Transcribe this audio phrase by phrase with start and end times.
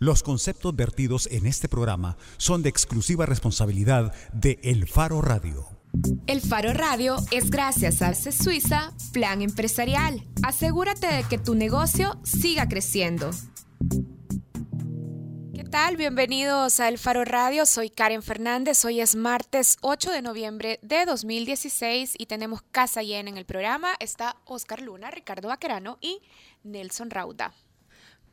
[0.00, 5.66] Los conceptos vertidos en este programa son de exclusiva responsabilidad de El Faro Radio.
[6.28, 10.22] El Faro Radio es gracias a CES Suiza Plan Empresarial.
[10.44, 13.30] Asegúrate de que tu negocio siga creciendo.
[15.52, 15.96] ¿Qué tal?
[15.96, 17.66] Bienvenidos a El Faro Radio.
[17.66, 18.84] Soy Karen Fernández.
[18.84, 23.94] Hoy es martes 8 de noviembre de 2016 y tenemos casa llena en el programa.
[23.98, 26.20] Está Oscar Luna, Ricardo Vaquerano y
[26.62, 27.52] Nelson Rauda.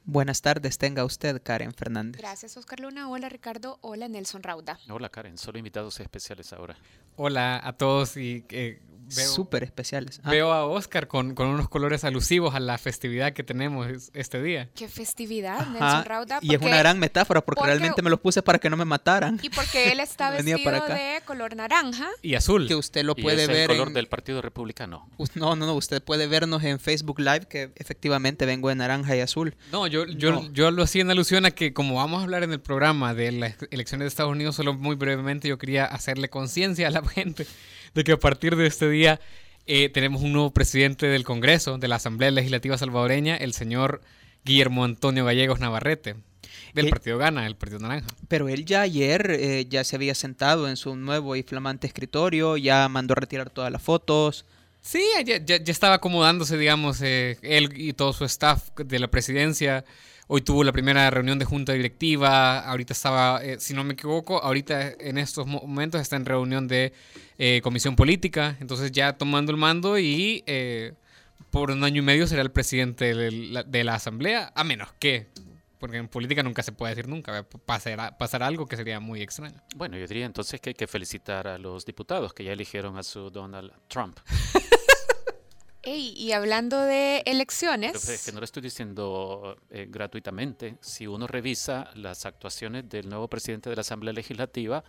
[0.08, 2.22] Buenas tardes, tenga usted, Karen Fernández.
[2.22, 3.10] Gracias, Oscar Luna.
[3.10, 3.80] Hola, Ricardo.
[3.82, 4.80] Hola, Nelson Rauda.
[4.88, 5.40] Hola, Karen.
[5.40, 6.78] Solo invitados especiales ahora.
[7.16, 10.20] Hola a todos y eh, Súper especiales.
[10.24, 14.12] Ah, veo a Oscar con, con unos colores alusivos a la festividad que tenemos es-
[14.14, 14.70] este día.
[14.76, 16.40] Qué festividad, ajá, Nelson Rauda.
[16.42, 18.86] y es una gran metáfora porque, porque- realmente me los puse para que no me
[18.86, 19.40] mataran.
[19.42, 20.94] Y porque él está vestido para acá.
[20.96, 22.08] de color naranja.
[22.22, 22.68] Y azul.
[22.68, 23.94] Que usted lo Y puede es ver el color en...
[23.94, 25.10] del Partido Republicano.
[25.36, 29.20] No, no, no, usted puede vernos en Facebook Live que efectivamente vengo de naranja y
[29.22, 29.56] azul.
[29.72, 30.52] No, yo, yo, No.
[30.52, 33.32] yo lo hacía en alusión a que como vamos a hablar en el programa de
[33.32, 37.46] las elecciones de Estados Unidos, solo muy brevemente yo quería hacerle conciencia a la gente
[37.96, 39.20] de que a partir de este día
[39.66, 44.02] eh, tenemos un nuevo presidente del Congreso, de la Asamblea Legislativa Salvadoreña, el señor
[44.44, 46.16] Guillermo Antonio Gallegos Navarrete,
[46.76, 48.08] del Él- Partido Gana, el Partido Naranja.
[48.28, 52.58] Pero él ya ayer eh, ya se había sentado en su nuevo y flamante escritorio,
[52.58, 54.46] ya mandó a retirar todas las fotos.
[54.82, 59.08] Sí, ya, ya- ya estaba acomodándose, digamos, eh, él y todo su staff de la
[59.08, 59.84] presidencia.
[60.28, 62.60] Hoy tuvo la primera reunión de junta directiva.
[62.60, 66.68] Ahorita estaba, eh, si no me equivoco, ahorita en estos mo- momentos está en reunión
[66.68, 66.94] de
[67.38, 68.58] eh, comisión política.
[68.60, 70.94] Entonces ya tomando el mando y eh,
[71.52, 74.90] por un año y medio será el presidente de la, de la asamblea, a menos
[75.00, 75.28] que,
[75.78, 79.62] porque en política nunca se puede decir nunca, pasará, pasará algo que sería muy extraño.
[79.76, 83.04] Bueno, yo diría entonces que hay que felicitar a los diputados que ya eligieron a
[83.04, 84.18] su Donald Trump.
[85.86, 90.78] Ey, y hablando de Pero elecciones, es que no lo estoy diciendo eh, gratuitamente.
[90.82, 94.84] Si uno revisa las actuaciones del nuevo presidente de la Asamblea Legislativa,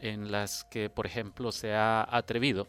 [0.00, 2.66] en las que, por ejemplo, se ha atrevido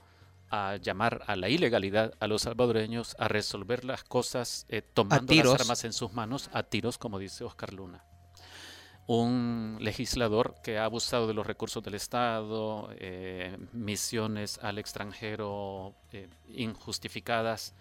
[0.49, 5.61] a llamar a la ilegalidad a los salvadoreños a resolver las cosas eh, tomando las
[5.61, 8.03] armas en sus manos a tiros, como dice Oscar Luna.
[9.07, 16.27] Un legislador que ha abusado de los recursos del Estado, eh, misiones al extranjero eh,
[16.49, 17.73] injustificadas,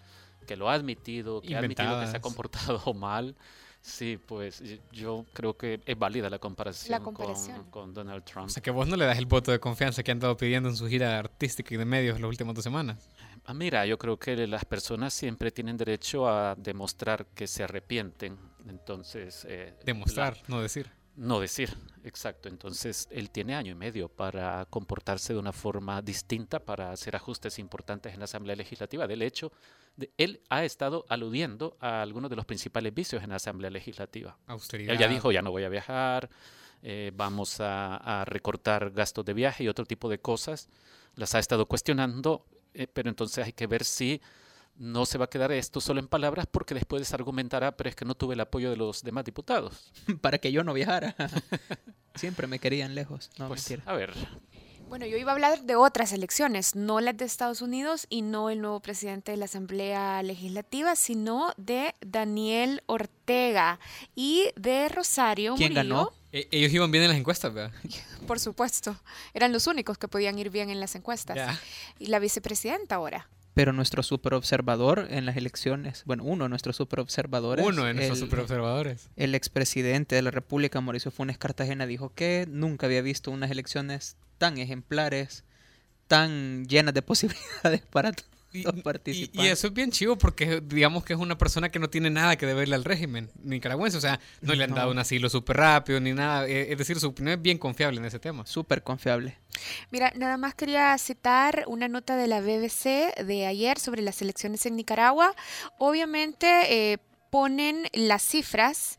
[0.47, 3.35] que lo ha admitido, que ha admitido que se ha comportado mal.
[3.81, 4.61] Sí, pues
[4.91, 7.63] yo creo que es válida la comparación, La con- comparación.
[7.71, 8.47] Con, Donald Trump.
[8.47, 10.67] O sea que vos no le das el voto de confianza que han estado pidiendo
[10.69, 13.09] en su gira artística y de medios las últimas dos semanas.
[13.45, 18.37] Ah, mira, yo creo que las personas siempre tienen derecho a demostrar que se arrepienten.
[18.67, 20.89] Entonces, eh, Demostrar, la- no decir.
[21.17, 22.47] No decir, exacto.
[22.47, 27.59] Entonces, él tiene año y medio para comportarse de una forma distinta, para hacer ajustes
[27.59, 29.07] importantes en la Asamblea Legislativa.
[29.07, 29.51] Del hecho,
[29.95, 34.37] de- él ha estado aludiendo a algunos de los principales vicios en la Asamblea Legislativa.
[34.47, 34.93] Austeridad.
[34.93, 36.29] Él ya dijo, ya no voy a viajar,
[36.83, 40.69] eh, vamos a, a recortar gastos de viaje y otro tipo de cosas.
[41.15, 42.45] Las ha estado cuestionando,
[42.75, 44.21] eh, pero entonces hay que ver si
[44.77, 48.05] no se va a quedar esto solo en palabras porque después argumentará, pero es que
[48.05, 49.91] no tuve el apoyo de los demás diputados.
[50.21, 51.15] para que yo no viajara.
[52.15, 53.29] Siempre me querían lejos.
[53.37, 53.91] No, pues, mentira.
[53.91, 54.13] a ver,
[54.89, 58.49] bueno, yo iba a hablar de otras elecciones, no las de Estados Unidos y no
[58.49, 63.79] el nuevo presidente de la Asamblea Legislativa, sino de Daniel Ortega
[64.15, 65.95] y de Rosario ¿Quién Murillo.
[65.95, 66.13] ganó?
[66.31, 67.73] E- ellos iban bien en las encuestas, ¿verdad?
[68.25, 68.95] Por supuesto,
[69.33, 71.35] eran los únicos que podían ir bien en las encuestas.
[71.35, 71.59] Ya.
[71.99, 73.27] Y la vicepresidenta ahora.
[73.57, 78.25] Pero nuestro superobservador en las elecciones, bueno, uno de nuestros superobservadores, Uno de nuestros el,
[78.25, 79.09] superobservadores.
[79.15, 84.15] el expresidente de la República, Mauricio Funes Cartagena, dijo que nunca había visto unas elecciones
[84.37, 85.43] tan ejemplares,
[86.07, 89.43] tan llenas de posibilidades para todos Y, los y- participantes.
[89.45, 92.35] y eso es bien chivo porque digamos que es una persona que no tiene nada
[92.37, 93.97] que deberle al régimen nicaragüense.
[93.97, 94.75] O sea, no le han No.
[94.77, 96.47] dado un asilo súper rápido ni nada.
[96.47, 98.45] Eh, Es decir, su opinión es bien confiable en ese tema.
[98.45, 99.37] Súper confiable.
[99.91, 104.65] Mira, nada más quería citar una nota de la BBC de ayer sobre las elecciones
[104.65, 105.35] en Nicaragua.
[105.77, 106.47] Obviamente
[106.93, 106.97] eh,
[107.29, 108.97] ponen las cifras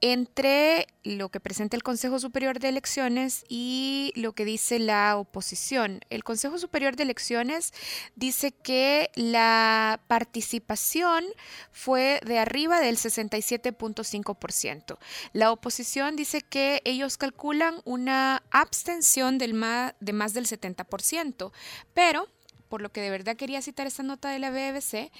[0.00, 6.00] entre lo que presenta el Consejo Superior de Elecciones y lo que dice la oposición.
[6.10, 7.72] El Consejo Superior de Elecciones
[8.14, 11.24] dice que la participación
[11.70, 14.98] fue de arriba del 67.5%.
[15.32, 19.56] La oposición dice que ellos calculan una abstención del
[20.00, 21.52] de más del 70%,
[21.94, 22.28] pero
[22.68, 25.10] por lo que de verdad quería citar esta nota de la BBC,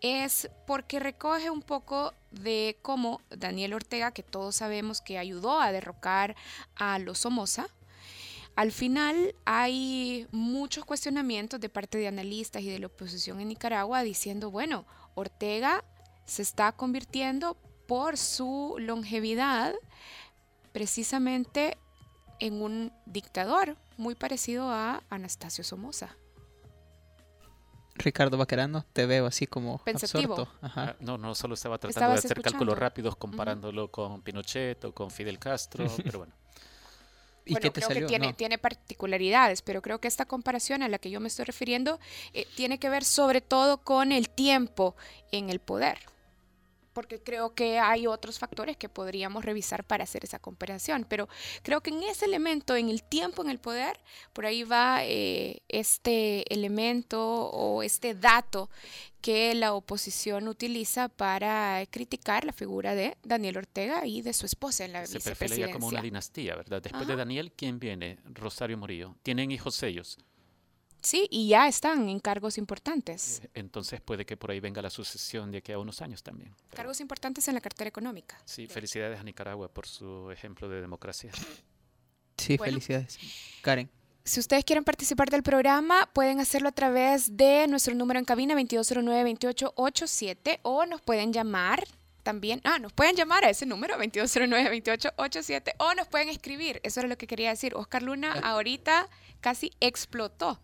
[0.00, 5.72] es porque recoge un poco de cómo Daniel Ortega, que todos sabemos que ayudó a
[5.72, 6.36] derrocar
[6.76, 7.68] a los Somoza,
[8.56, 14.04] al final hay muchos cuestionamientos de parte de analistas y de la oposición en Nicaragua
[14.04, 15.84] diciendo, bueno, Ortega
[16.24, 19.74] se está convirtiendo por su longevidad
[20.72, 21.76] precisamente
[22.38, 26.16] en un dictador muy parecido a Anastasio Somoza.
[27.96, 30.32] Ricardo Baquerano, te veo así como Pensativo.
[30.34, 30.52] absorto.
[30.62, 30.82] Ajá.
[30.90, 32.58] Ah, No, no solo estaba tratando Estabas de hacer escuchando.
[32.58, 36.32] cálculos rápidos comparándolo con Pinochet o con Fidel Castro, pero bueno.
[37.46, 38.02] ¿Y bueno, qué te creo salió?
[38.02, 38.34] que tiene, No.
[38.34, 42.00] tiene particularidades, pero creo que esta comparación a la que yo me estoy refiriendo
[42.32, 44.96] eh, tiene que ver sobre todo con el tiempo
[45.30, 45.98] en el poder.
[46.94, 51.04] Porque creo que hay otros factores que podríamos revisar para hacer esa comparación.
[51.06, 51.28] Pero
[51.62, 54.00] creo que en ese elemento, en el tiempo en el poder,
[54.32, 57.20] por ahí va eh, este elemento
[57.50, 58.70] o este dato
[59.20, 64.84] que la oposición utiliza para criticar la figura de Daniel Ortega y de su esposa
[64.84, 65.72] en la Se perfila ya vicepresidencia.
[65.72, 66.82] como una dinastía, ¿verdad?
[66.82, 67.16] Después de.
[67.16, 68.18] Daniel, ¿quién viene?
[68.24, 69.14] Rosario Murillo.
[69.22, 70.18] Tienen hijos ellos.
[71.04, 73.40] Sí, y ya están en cargos importantes.
[73.44, 76.52] Eh, Entonces puede que por ahí venga la sucesión de aquí a unos años también.
[76.70, 78.40] Pero Cargos importantes en la cartera económica.
[78.46, 81.30] sí, felicidades a Nicaragua por su ejemplo de democracia.
[82.38, 82.72] Sí, Bueno.
[82.72, 83.18] felicidades.
[83.62, 83.88] Karen.
[84.24, 88.54] Si ustedes quieren participar del programa, pueden hacerlo a través de nuestro número en cabina
[88.54, 91.84] 2209-2887 o nos pueden llamar
[92.22, 92.60] también.
[92.64, 96.80] Ah, nos pueden llamar a ese número 2209-2887 o nos pueden escribir.
[96.82, 97.74] Eso era lo que quería decir.
[97.74, 99.08] Oscar Luna ahorita
[99.40, 100.58] casi explotó.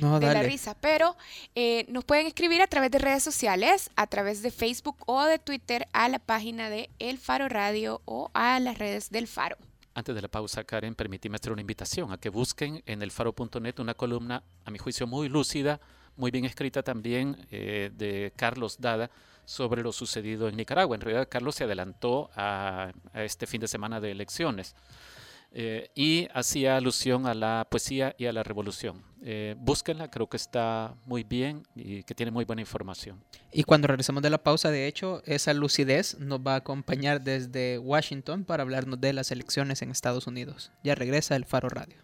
[0.00, 1.16] No, de la risa, pero
[1.54, 5.38] eh, nos pueden escribir a través de redes sociales, a través de Facebook o de
[5.38, 9.56] Twitter a la página de El Faro Radio o a las redes del Faro.
[9.94, 13.94] Antes de la pausa, Karen, permíteme hacer una invitación a que busquen en elfaro.net una
[13.94, 15.80] columna, a mi juicio, muy lúcida,
[16.16, 19.10] muy bien escrita también, eh, de Carlos Dada
[19.44, 20.94] sobre lo sucedido en Nicaragua.
[20.94, 24.74] En realidad, Carlos se adelantó a, a este fin de semana de elecciones
[25.54, 29.02] eh, y hacía alusión a la poesía y a la revolución.
[29.24, 33.22] Eh, búsquenla, creo que está muy bien y que tiene muy buena información.
[33.52, 37.78] Y cuando regresemos de la pausa, de hecho, esa lucidez nos va a acompañar desde
[37.78, 40.72] Washington para hablarnos de las elecciones en Estados Unidos.
[40.82, 41.96] Ya regresa el Faro Radio.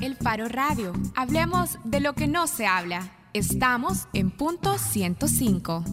[0.00, 0.94] El Faro Radio.
[1.14, 3.19] Hablemos de lo que no se habla.
[3.32, 5.84] Estamos en punto 105.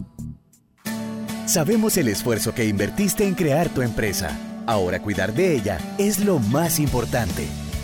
[1.46, 4.36] Sabemos el esfuerzo que invertiste en crear tu empresa.
[4.66, 7.46] Ahora cuidar de ella es lo más importante.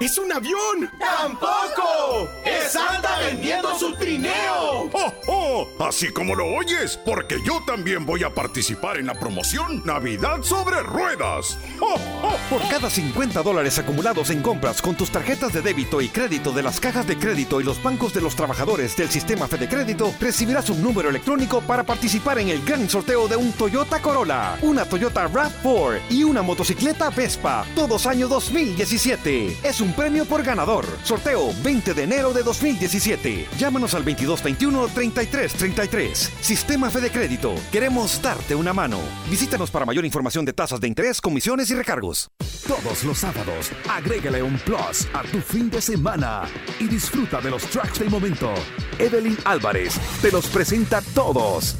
[0.00, 0.90] ¡Es un avión!
[0.98, 2.28] ¡Tampoco!
[2.44, 4.90] ¡Es Santa vendiendo su trineo!
[4.92, 5.68] ¡Oh, oh!
[5.80, 10.82] Así como lo oyes, porque yo también voy a participar en la promoción Navidad sobre
[10.82, 11.58] Ruedas.
[11.80, 12.36] ¡Oh, oh!
[12.50, 16.62] Por cada 50 dólares acumulados en compras con tus tarjetas de débito y crédito de
[16.62, 20.70] las cajas de crédito y los bancos de los trabajadores del sistema Fede Crédito, recibirás
[20.70, 25.28] un número electrónico para participar en el gran sorteo de un Toyota Corolla, una Toyota
[25.28, 29.58] RAV4 y una motocicleta Vespa, todos año 2017.
[29.62, 30.86] Es un premio por ganador.
[31.02, 33.46] Sorteo 20 de enero de 2017.
[33.58, 36.30] Llámanos al 2221-3333.
[36.40, 37.54] Sistema Fede Crédito.
[37.72, 38.98] Queremos darte una mano.
[39.30, 42.30] Visítanos para mayor información de tasas de interés, comisiones y recargos.
[42.66, 46.42] Todos los sábados, agrégale un plus a tu fin de semana
[46.80, 48.52] y disfruta de los tracks del momento.
[48.98, 51.76] Evelyn Álvarez te los presenta todos.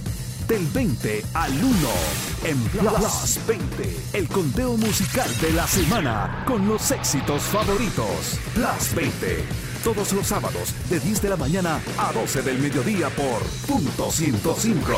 [0.48, 1.88] Del 20 al 1
[2.44, 8.38] en Plus 20, el conteo musical de la semana con los éxitos favoritos.
[8.52, 9.44] Plus 20,
[9.82, 14.92] todos los sábados de 10 de la mañana a 12 del mediodía por punto 105.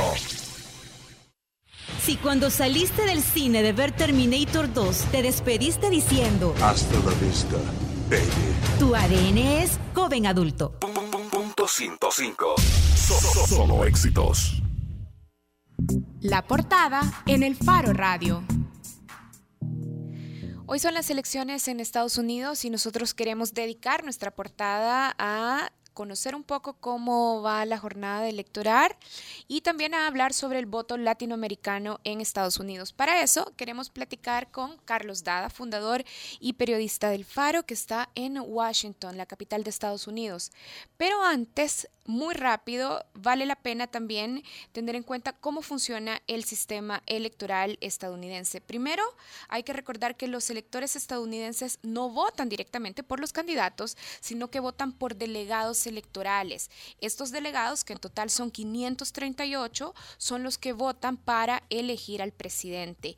[2.05, 7.57] Si cuando saliste del cine de ver Terminator 2 te despediste diciendo Hasta la vista,
[8.11, 8.79] baby.
[8.81, 10.73] tu ADN es joven adulto.
[11.31, 12.55] Punto 105.
[13.47, 14.61] solo éxitos.
[16.21, 18.43] La portada en el Faro Radio.
[20.67, 26.37] Hoy son las elecciones en Estados Unidos y nosotros queremos dedicar nuestra portada a conocer
[26.37, 28.95] un poco cómo va la jornada electoral
[29.49, 32.93] y también a hablar sobre el voto latinoamericano en Estados Unidos.
[32.93, 36.05] Para eso queremos platicar con Carlos Dada, fundador
[36.39, 40.53] y periodista del Faro, que está en Washington, la capital de Estados Unidos.
[40.99, 47.03] Pero antes, muy rápido, vale la pena también tener en cuenta cómo funciona el sistema
[47.07, 48.61] electoral estadounidense.
[48.61, 49.03] Primero,
[49.49, 54.61] hay que recordar que los electores estadounidenses no votan directamente por los candidatos, sino que
[54.61, 56.71] votan por delegados electorales.
[57.01, 63.17] Estos delegados, que en total son 538, son los que votan para elegir al presidente.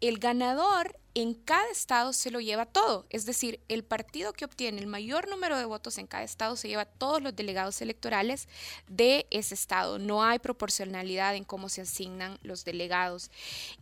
[0.00, 3.06] El ganador en cada estado se lo lleva todo.
[3.10, 6.68] Es decir, el partido que obtiene el mayor número de votos en cada estado se
[6.68, 8.48] lleva todos los delegados electorales
[8.88, 9.98] de ese estado.
[9.98, 13.30] No hay proporcionalidad en cómo se asignan los delegados.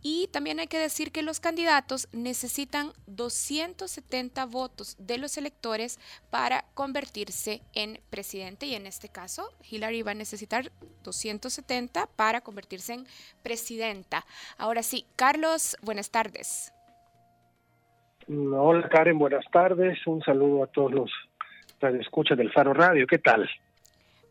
[0.01, 6.65] Y también hay que decir que los candidatos necesitan 270 votos de los electores para
[6.73, 8.65] convertirse en presidente.
[8.65, 10.71] Y en este caso, Hillary va a necesitar
[11.03, 13.07] 270 para convertirse en
[13.43, 14.25] presidenta.
[14.57, 16.71] Ahora sí, Carlos, buenas tardes.
[18.31, 20.05] Hola Karen, buenas tardes.
[20.05, 21.11] Un saludo a todos los
[21.99, 23.07] escuchas del Faro Radio.
[23.07, 23.49] ¿Qué tal?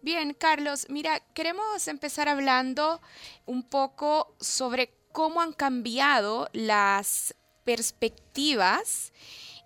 [0.02, 0.86] Bien, Carlos.
[0.88, 3.00] Mira, queremos empezar hablando
[3.44, 9.12] un poco sobre cómo han cambiado las perspectivas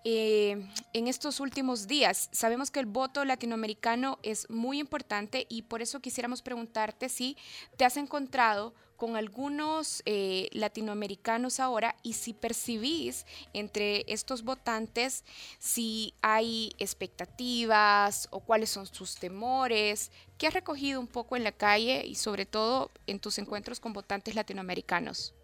[0.02, 2.30] eh, en estos últimos días.
[2.32, 7.36] Sabemos que el voto latinoamericano es muy importante y por eso quisiéramos preguntarte si
[7.76, 15.24] te has encontrado con algunos eh, latinoamericanos ahora y si percibís entre estos votantes
[15.58, 21.50] si hay expectativas o cuáles son sus temores, qué has recogido un poco en la
[21.50, 25.34] calle y sobre todo en tus encuentros con votantes latinoamericanos.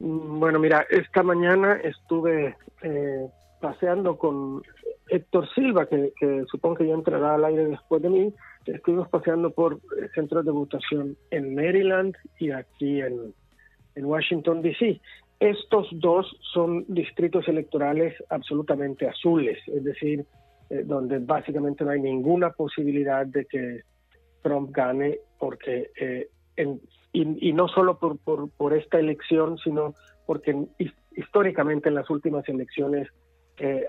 [0.00, 3.26] Mm, bueno, mira, esta mañana estuve eh,
[3.58, 4.62] paseando con
[5.08, 8.34] Héctor Silva, que, que supongo que ya entrará al aire después de mí,
[8.74, 13.34] estuvimos paseando por eh, centros de votación en Maryland y aquí en,
[14.02, 14.98] Washington, D.C.
[15.40, 20.24] Estos dos son distritos electorales absolutamente azules, es decir,
[20.70, 23.82] eh, donde básicamente no hay ninguna posibilidad de que
[24.42, 26.30] Trump gane, porque eh,
[27.12, 30.56] y, no solo por, por, esta elección, sino porque
[31.14, 33.08] históricamente en las últimas elecciones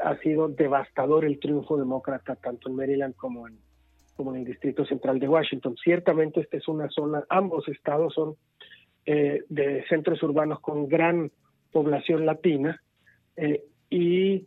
[0.04, 3.58] ha sido devastador el triunfo demócrata tanto en Maryland como en,
[4.22, 5.76] como en el Distrito Central de Washington.
[5.84, 8.36] Ciertamente esta es una zona, ambos estados son
[9.04, 11.32] eh, de centros urbanos con gran
[11.72, 12.80] población latina
[13.36, 14.46] eh, y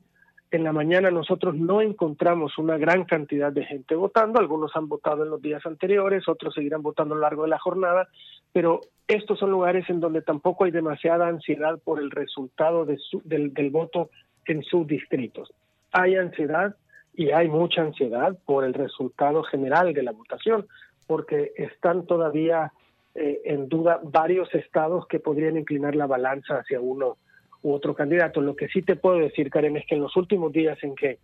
[0.53, 5.25] en la mañana nosotros no encontramos una gran cantidad de gente votando, algunos han votado
[5.25, 8.07] en los días anteriores, otros seguirán votando a lo largo de la jornada,
[8.53, 13.53] pero estos son lugares en donde tampoco hay demasiada ansiedad por el resultado de del,
[13.53, 14.11] del voto
[14.47, 15.53] en sus distritos.
[15.91, 16.77] Hay ansiedad
[17.17, 20.67] y hay mucha ansiedad por el resultado general de la votación,
[21.07, 22.73] porque están todavía
[23.15, 27.17] eh, en duda varios estados que podrían inclinar la balanza hacia uno
[27.63, 28.41] u otro candidato.
[28.41, 31.19] Lo que sí te puedo decir, Karen, es que en los últimos días en que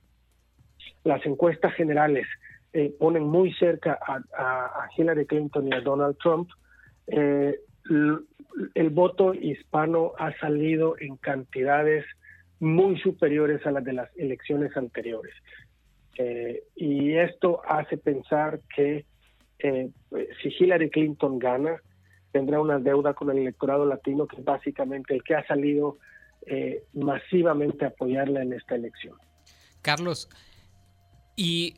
[1.02, 2.26] las encuestas generales
[2.72, 6.50] eh, ponen muy cerca a, Hillary Clinton y a Donald Trump,
[7.08, 7.58] eh,
[8.74, 12.04] el voto hispano ha salido en cantidades
[12.60, 15.34] muy superiores a las de las elecciones anteriores.
[16.22, 19.06] Eh, y esto hace pensar que
[19.58, 19.88] eh,
[20.42, 21.80] si Hillary Clinton gana,
[22.30, 25.96] tendrá una deuda con el electorado latino, que es básicamente el que ha salido
[26.44, 29.16] eh, masivamente a apoyarla en esta elección.
[29.80, 30.28] Carlos,
[31.36, 31.74] y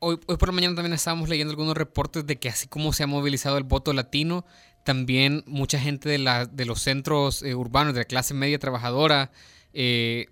[0.00, 3.04] hoy, hoy por la mañana también estábamos leyendo algunos reportes de que así como se
[3.04, 4.44] ha movilizado el voto latino,
[4.84, 9.30] también mucha gente de, la, de los centros urbanos, de la clase media trabajadora,
[9.72, 10.26] eh,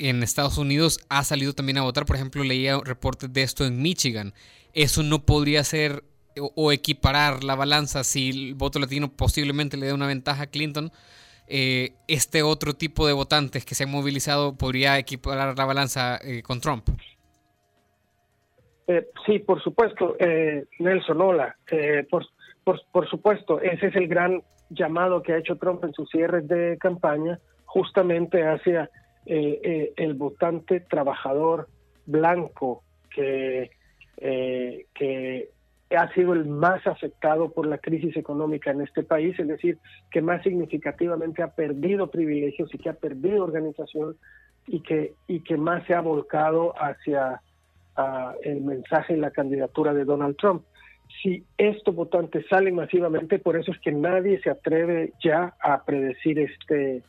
[0.00, 2.06] en Estados Unidos ha salido también a votar.
[2.06, 4.32] Por ejemplo, leía reportes de esto en Michigan.
[4.72, 6.04] Eso no podría ser
[6.38, 10.90] o, equiparar la balanza si el voto latino posiblemente le dé una ventaja a Clinton.
[11.48, 16.42] Eh, este otro tipo de votantes que se han movilizado podría equiparar la balanza eh,
[16.42, 16.88] con Trump.
[18.86, 20.16] Eh, sí, por supuesto,
[20.78, 21.56] Nelson, hola.
[22.08, 22.26] Por,
[22.64, 26.46] por, por supuesto, ese es el gran llamado que ha hecho Trump en sus cierres
[26.46, 28.88] de campaña, justamente hacia
[29.32, 31.68] eh, eh, el votante trabajador
[32.04, 32.82] blanco
[33.14, 33.70] que,
[34.16, 35.50] eh, que
[35.96, 39.78] ha sido el más afectado por la crisis económica en este país, es decir,
[40.10, 44.16] que más significativamente ha perdido privilegios y que ha perdido organización
[44.66, 47.40] y que, y que más se ha volcado hacia
[48.42, 50.64] el mensaje y la candidatura de Donald Trump.
[51.22, 56.40] Si estos votantes salen masivamente, por eso es que nadie se atreve ya a predecir
[56.40, 57.04] este,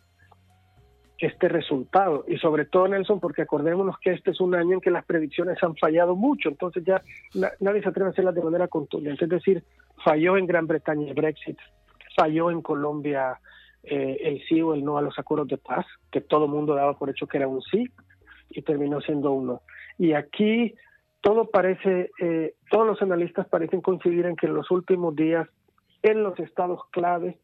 [1.22, 2.26] este resultado.
[2.28, 5.62] Y sobre todo, Nelson, porque acordémonos que este es un año en que las predicciones
[5.64, 7.02] han fallado mucho, entonces ya
[7.60, 9.26] nadie se atreve a hacerlas de manera contundente.
[9.26, 9.64] Es decir,
[10.04, 11.58] falló en Gran Bretaña el Brexit,
[12.16, 13.40] falló en Colombia
[13.84, 16.76] eh, el sí o el no a los acuerdos de paz, que todo el mundo
[16.76, 17.90] daba por hecho que era un sí,
[18.50, 19.62] y terminó siendo uno.
[19.98, 20.76] Y aquí
[21.22, 25.48] todo parece, eh, todos los analistas parecen coincidir en que en los últimos días,
[26.02, 27.38] en los estados clave,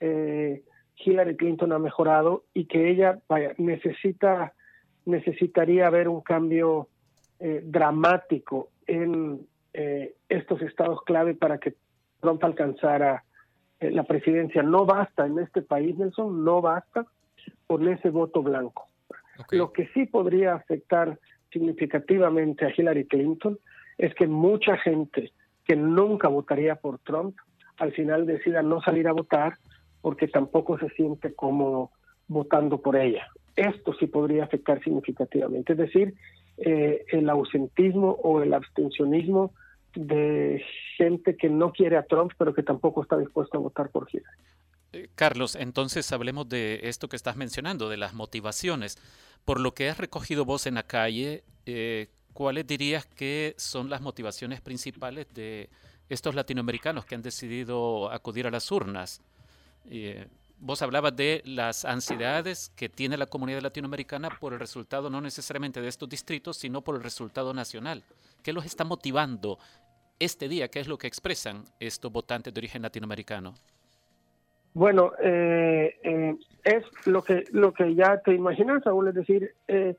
[0.00, 0.62] eh,
[0.96, 4.54] Hillary Clinton ha mejorado y que ella vaya, necesita
[5.06, 6.88] necesitaría ver un cambio
[7.38, 11.74] eh, dramático en eh, estos estados clave para que
[12.20, 13.24] Trump alcanzara
[13.80, 14.62] eh, la presidencia.
[14.62, 17.06] No basta en este país, Nelson, no basta
[17.66, 18.88] con ese voto blanco.
[19.50, 21.18] Lo que sí podría afectar
[21.52, 23.58] significativamente a Hillary Clinton
[23.98, 25.32] es que mucha gente
[25.64, 27.36] que nunca votaría por Trump
[27.78, 29.54] al final decida no salir a votar
[30.04, 31.90] porque tampoco se siente cómodo
[32.28, 33.26] votando por ella.
[33.56, 36.14] Esto sí podría afectar significativamente, es decir,
[36.58, 39.54] eh, el ausentismo o el abstencionismo
[39.94, 40.62] de
[40.98, 44.36] gente que no quiere a Trump, pero que tampoco está dispuesto a votar por Hillary.
[44.92, 48.98] Eh, Carlos, entonces hablemos de esto que estás mencionando, de las motivaciones.
[49.46, 54.02] Por lo que has recogido vos en la calle, eh, ¿cuáles dirías que son las
[54.02, 55.70] motivaciones principales de
[56.10, 59.22] estos latinoamericanos que han decidido acudir a las urnas?
[59.90, 60.26] Eh,
[60.58, 65.80] vos hablabas de las ansiedades que tiene la comunidad latinoamericana por el resultado no necesariamente
[65.80, 68.02] de estos distritos, sino por el resultado nacional.
[68.42, 69.58] ¿Qué los está motivando
[70.18, 70.68] este día?
[70.68, 73.54] ¿Qué es lo que expresan estos votantes de origen latinoamericano?
[74.74, 79.94] Bueno, eh, eh, es lo que lo que ya te imaginas, Saúl, es decir, eh,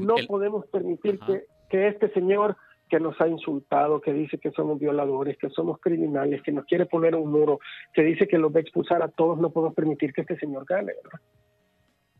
[0.00, 2.56] no podemos permitir que, que este señor
[2.92, 6.84] que nos ha insultado, que dice que somos violadores, que somos criminales, que nos quiere
[6.84, 7.58] poner un muro,
[7.94, 10.66] que dice que los va a expulsar a todos, no podemos permitir que este señor
[10.66, 10.92] gane.
[11.02, 11.20] ¿verdad?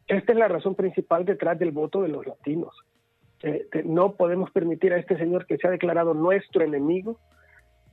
[0.09, 2.75] Esta es la razón principal detrás del voto de los latinos.
[3.85, 7.19] no podemos permitir a este señor que se ha declarado nuestro enemigo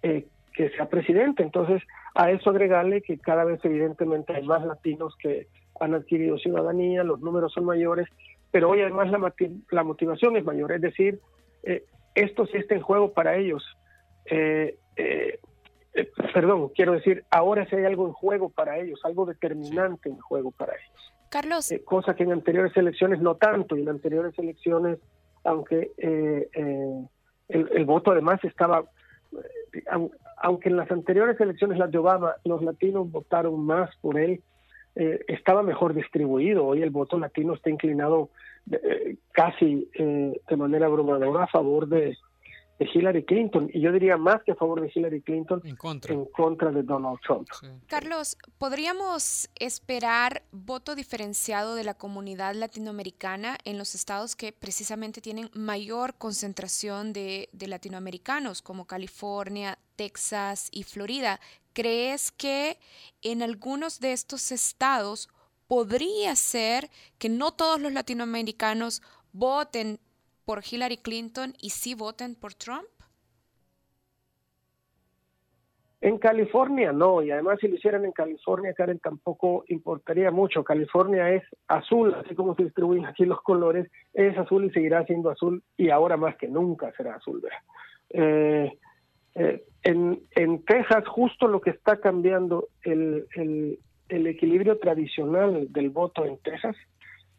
[0.02, 1.44] eh, que sea presidente.
[1.44, 1.84] Entonces,
[2.16, 5.48] a eso agregarle que cada vez evidentemente hay más latinos que
[5.82, 8.08] han adquirido ciudadanía, los números son mayores,
[8.52, 9.34] pero hoy además la,
[9.70, 11.20] la motivación es mayor, es decir,
[11.64, 11.84] eh,
[12.16, 13.64] esto sí está en juego para ellos.
[14.26, 15.40] Eh, eh,
[16.34, 20.52] perdón, quiero decir, ahora sí hay algo en juego para ellos, algo determinante en juego
[20.52, 21.14] para ellos.
[21.30, 21.72] Carlos.
[21.86, 24.98] cosa que en anteriores elecciones no tanto, y en anteriores elecciones,
[25.44, 27.08] aunque el,
[27.48, 28.84] el voto además estaba
[30.42, 34.42] aunque en las anteriores elecciones, las de Obama, los latinos votaron más por él,
[35.00, 36.66] eh, estaba mejor distribuido.
[36.66, 38.32] Hoy el voto latino está inclinado
[38.70, 42.18] eh, casi eh, de manera abrumadora a favor de,
[42.80, 46.72] de Hillary Clinton, y yo diría más que a favor de Hillary Clinton, en contra,
[46.72, 47.48] de Donald Trump.
[47.88, 55.50] Carlos, ¿podríamos esperar voto diferenciado de la comunidad latinoamericana en los estados que precisamente tienen
[55.54, 61.42] mayor concentración de, de latinoamericanos, como California, Texas y Florida?
[61.74, 62.80] ¿Crees que
[63.22, 65.28] en algunos de estos estados
[65.68, 69.02] podría ser que no todos los latinoamericanos
[69.34, 70.00] voten
[70.50, 72.88] por Hillary Clinton y sí voten por Trump?
[76.02, 80.64] En California no, y además si lo hicieran en California, Karen, tampoco importaría mucho.
[80.64, 85.30] California es azul, así como se distribuyen aquí los colores, es azul y seguirá siendo
[85.30, 87.44] azul y ahora más que nunca será azul.
[88.10, 88.74] Eh,
[89.36, 95.92] eh, en, en, Texas justo lo que está cambiando el, el, el equilibrio tradicional del
[95.92, 96.76] voto en Texas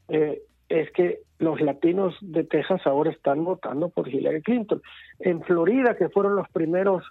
[0.07, 4.81] eh, es que los latinos de Texas ahora están votando por Hillary Clinton.
[5.19, 7.05] En Florida, que fueron los primeros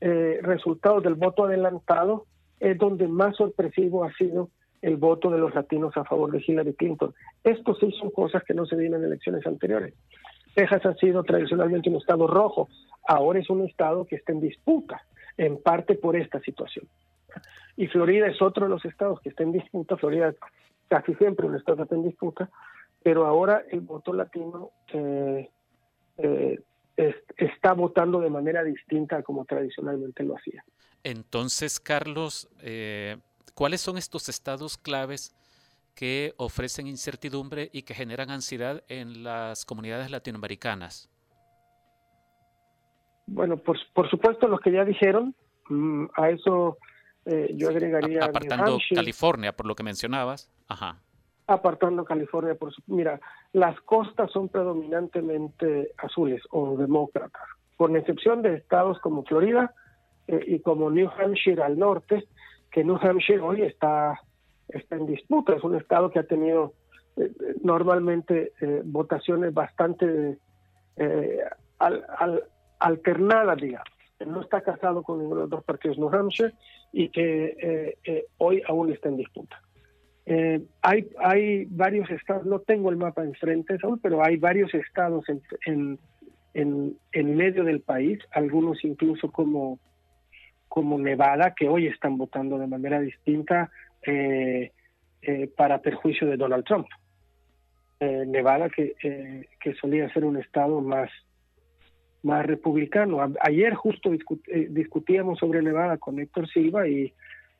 [0.00, 2.24] eh, resultados del voto adelantado,
[2.58, 4.48] es donde más sorpresivo ha sido
[4.80, 7.14] el voto de los latinos a favor de Hillary Clinton.
[7.44, 9.94] Esto sí son cosas que no se vieron en elecciones anteriores.
[10.54, 12.70] Texas ha sido tradicionalmente un estado rojo,
[13.06, 15.02] ahora es un estado que está en disputa,
[15.36, 16.86] en parte por esta situación.
[17.76, 20.34] Y Florida es otro de los estados que está en disputa, Florida
[20.88, 22.48] casi siempre un estado que está en disputa,
[23.06, 25.48] pero ahora el voto latino eh,
[26.18, 26.58] eh,
[27.36, 30.64] está votando de manera distinta a como tradicionalmente lo hacía.
[31.04, 33.18] Entonces, Carlos, eh,
[33.54, 35.36] ¿cuáles son estos estados claves
[35.94, 41.08] que ofrecen incertidumbre y que generan ansiedad en las comunidades latinoamericanas?
[43.28, 45.32] Bueno, por, por supuesto, los que ya dijeron,
[45.68, 46.76] mm, a eso
[47.54, 48.24] yo agregaría.
[48.24, 50.50] Apartando California, por lo que mencionabas.
[50.66, 51.05] Ajá
[51.46, 52.82] apartando California por su...
[52.86, 53.20] Mira,
[53.52, 57.42] las costas son predominantemente azules o demócratas,
[57.76, 59.74] con excepción de estados como Florida
[60.26, 62.26] eh, y como New Hampshire al norte,
[62.70, 64.20] que New Hampshire hoy está,
[64.68, 66.74] está en disputa, es un estado que ha tenido
[67.16, 67.30] eh,
[67.62, 70.38] normalmente eh, votaciones bastante
[71.78, 72.42] al,
[72.78, 73.88] alternadas, digamos.
[74.26, 76.54] No está casado con ninguno de los dos partidos New Hampshire
[76.90, 77.98] y que
[78.38, 79.60] hoy aún está en disputa.
[80.26, 85.24] Eh, hay, hay varios estados, no tengo el mapa enfrente, Saúl, pero hay varios estados
[85.28, 85.98] en,
[86.54, 89.78] en, en, medio del país, algunos incluso como,
[90.68, 93.70] como Nevada, que hoy están votando de manera distinta
[94.02, 94.72] eh,
[95.22, 96.86] eh, para perjuicio de Donald Trump.
[97.98, 101.08] Nevada, que, que solía ser un estado más,
[102.26, 103.18] más republicano.
[103.40, 107.12] ayer justo eh, discutíamos sobre Nevada con Héctor Silva y,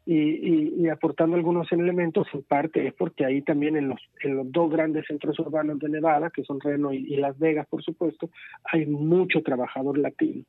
[0.09, 4.71] y, aportando algunos elementos, en parte es porque ahí también en los, en los dos
[4.71, 8.31] grandes centros urbanos de Nevada, que son Reno y, Las Vegas, por supuesto,
[8.65, 10.45] hay mucho trabajador latino.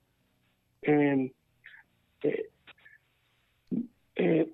[0.83, 1.31] Eh,
[4.15, 4.51] eh,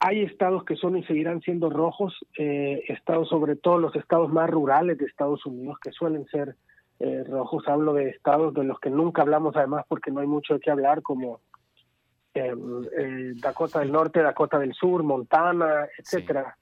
[0.00, 4.98] hay estados que son y seguirán siendo rojos, estados sobre todo los estados más rurales
[4.98, 6.56] de Estados Unidos que suelen ser
[7.00, 10.54] eh, rojos, hablo de estados de los que nunca hablamos además porque no hay mucho
[10.54, 11.40] de qué hablar, como
[12.38, 12.54] eh,
[12.96, 16.56] eh, Dakota del Norte, Dakota del Sur, Montana, etcétera.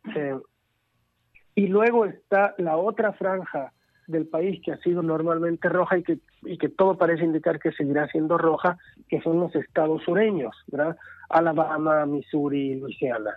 [1.54, 3.72] y luego está la otra franja
[4.06, 7.72] del país que ha sido normalmente roja y que, y que todo parece indicar que
[7.72, 10.96] seguirá siendo roja, que son los estados sureños, ¿verdad?
[11.28, 13.34] Alabama, Missouri, Luisiana,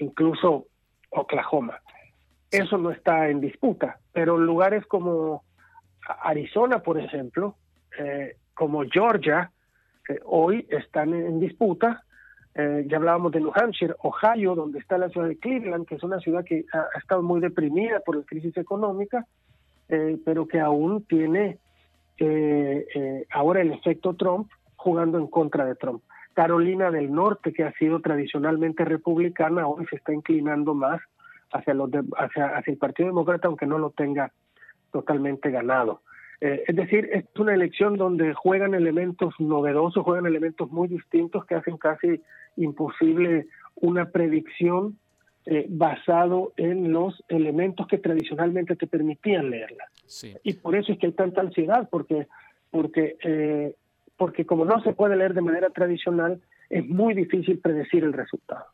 [0.00, 0.66] incluso
[1.10, 1.78] Oklahoma.
[2.50, 5.44] Eso no está en disputa, pero lugares como
[6.22, 7.56] Arizona, por ejemplo,
[7.98, 9.50] eh, como Georgia,
[10.24, 12.04] hoy están en, disputa.
[12.54, 16.02] Eh, ya hablábamos de New Hampshire, Ohio, donde está la ciudad de Cleveland, que es
[16.02, 19.26] una ciudad que ha, estado muy deprimida por la crisis económica,
[19.88, 21.58] eh, pero que aún tiene
[23.32, 26.02] ahora el efecto Trump jugando en contra de Trump.
[26.34, 31.00] Carolina del Norte, que ha sido tradicionalmente republicana, hoy se está inclinando más
[31.52, 34.32] hacia, los hacia, hacia el Partido Demócrata, aunque no lo tenga
[34.92, 36.02] totalmente ganado.
[36.44, 41.54] Eh, es decir, es una elección donde juegan elementos novedosos, juegan elementos muy distintos que
[41.54, 42.20] hacen casi
[42.56, 44.98] imposible una predicción
[45.46, 49.84] eh, basado en los elementos que tradicionalmente te permitían leerla.
[50.42, 52.26] Y por eso es que hay tanta ansiedad, porque,
[52.72, 53.76] porque, eh,
[54.16, 58.64] porque como no se puede leer de manera tradicional, es muy difícil predecir el resultado.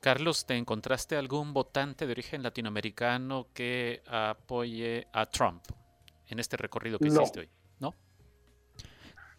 [0.00, 5.60] Carlos, ¿te encontraste algún votante de origen latinoamericano que apoye a Trump
[6.28, 7.48] en este recorrido que hiciste hoy?
[7.80, 7.94] ¿No?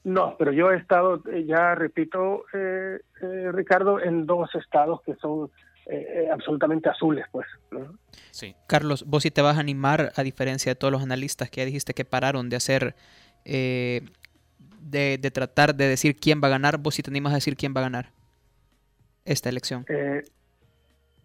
[0.04, 5.16] No, pero yo he estado, eh, ya repito, eh, eh, Ricardo, en dos estados que
[5.16, 5.50] son
[6.32, 7.46] absolutamente azules, pues.
[8.32, 8.56] Sí.
[8.68, 11.66] Carlos, vos sí te vas a animar, a diferencia de todos los analistas que ya
[11.66, 12.96] dijiste que pararon de hacer,
[13.44, 14.08] de,
[14.90, 17.74] de, tratar de decir quién va a ganar, vos sí te animas a decir quién
[17.76, 18.14] va a ganar
[19.26, 19.86] esta elección.
[19.90, 20.24] Eh,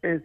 [0.02, 0.22] es,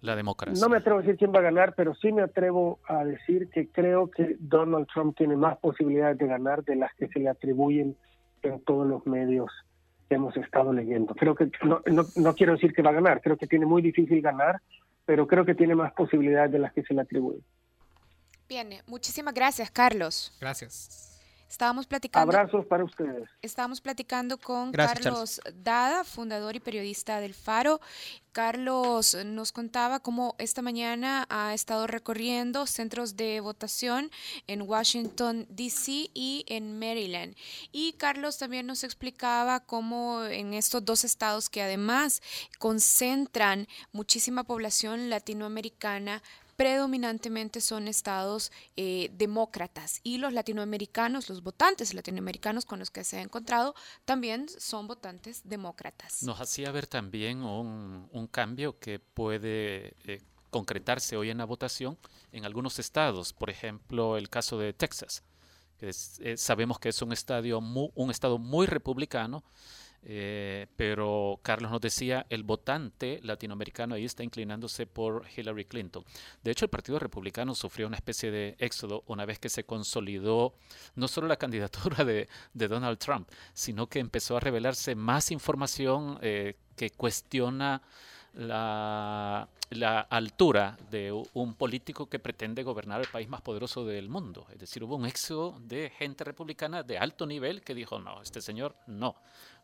[0.00, 0.60] la democracia.
[0.60, 3.48] No me atrevo a decir quién va a ganar, pero sí me atrevo a decir
[3.50, 7.28] que creo que Donald Trump tiene más posibilidades de ganar de las que se le
[7.28, 7.96] atribuyen
[8.42, 9.50] en todos los medios
[10.08, 11.14] que hemos estado leyendo.
[11.14, 11.82] Creo que no,
[12.16, 14.60] no, quiero decir que va a ganar, creo que tiene muy difícil ganar,
[15.04, 17.42] pero creo que tiene más posibilidades de las que se le atribuyen.
[18.48, 20.36] Bien, muchísimas gracias, Carlos.
[20.40, 21.07] Gracias.
[21.48, 22.30] Estábamos platicando.
[22.30, 23.28] Abrazos para ustedes.
[23.40, 27.80] Estábamos platicando con Carlos Dada, fundador y periodista del Faro.
[28.32, 34.10] Carlos nos contaba cómo esta mañana ha estado recorriendo centros de votación
[34.46, 36.10] en Washington, D.C.
[36.14, 37.34] y en Maryland.
[37.72, 42.22] Y Carlos también nos explicaba cómo en estos dos estados que además
[42.58, 46.22] concentran muchísima población latinoamericana,
[46.58, 53.18] predominantemente son estados eh, demócratas y los latinoamericanos, los votantes latinoamericanos con los que se
[53.18, 56.24] ha encontrado, también son votantes demócratas.
[56.24, 61.96] Nos hacía ver también un, cambio que puede eh, concretarse hoy en la votación
[62.32, 65.22] en algunos estados, por ejemplo el caso de Texas,
[65.78, 69.44] que eh, sabemos que es un, estadio un estado muy republicano,
[70.04, 76.04] eh, pero Carlos nos decía, el votante latinoamericano ahí está inclinándose por Hillary Clinton.
[76.42, 80.54] De hecho, el Partido Republicano sufrió una especie de éxodo una vez que se consolidó
[80.94, 86.54] no solo la candidatura de, Donald Trump, sino que empezó a revelarse más información eh,
[86.76, 87.82] que cuestiona
[88.34, 94.46] la, la, altura de un político que pretende gobernar el país más poderoso del mundo.
[94.52, 98.40] Es decir, hubo un éxodo de gente republicana de alto nivel que dijo, no, este
[98.40, 99.16] señor no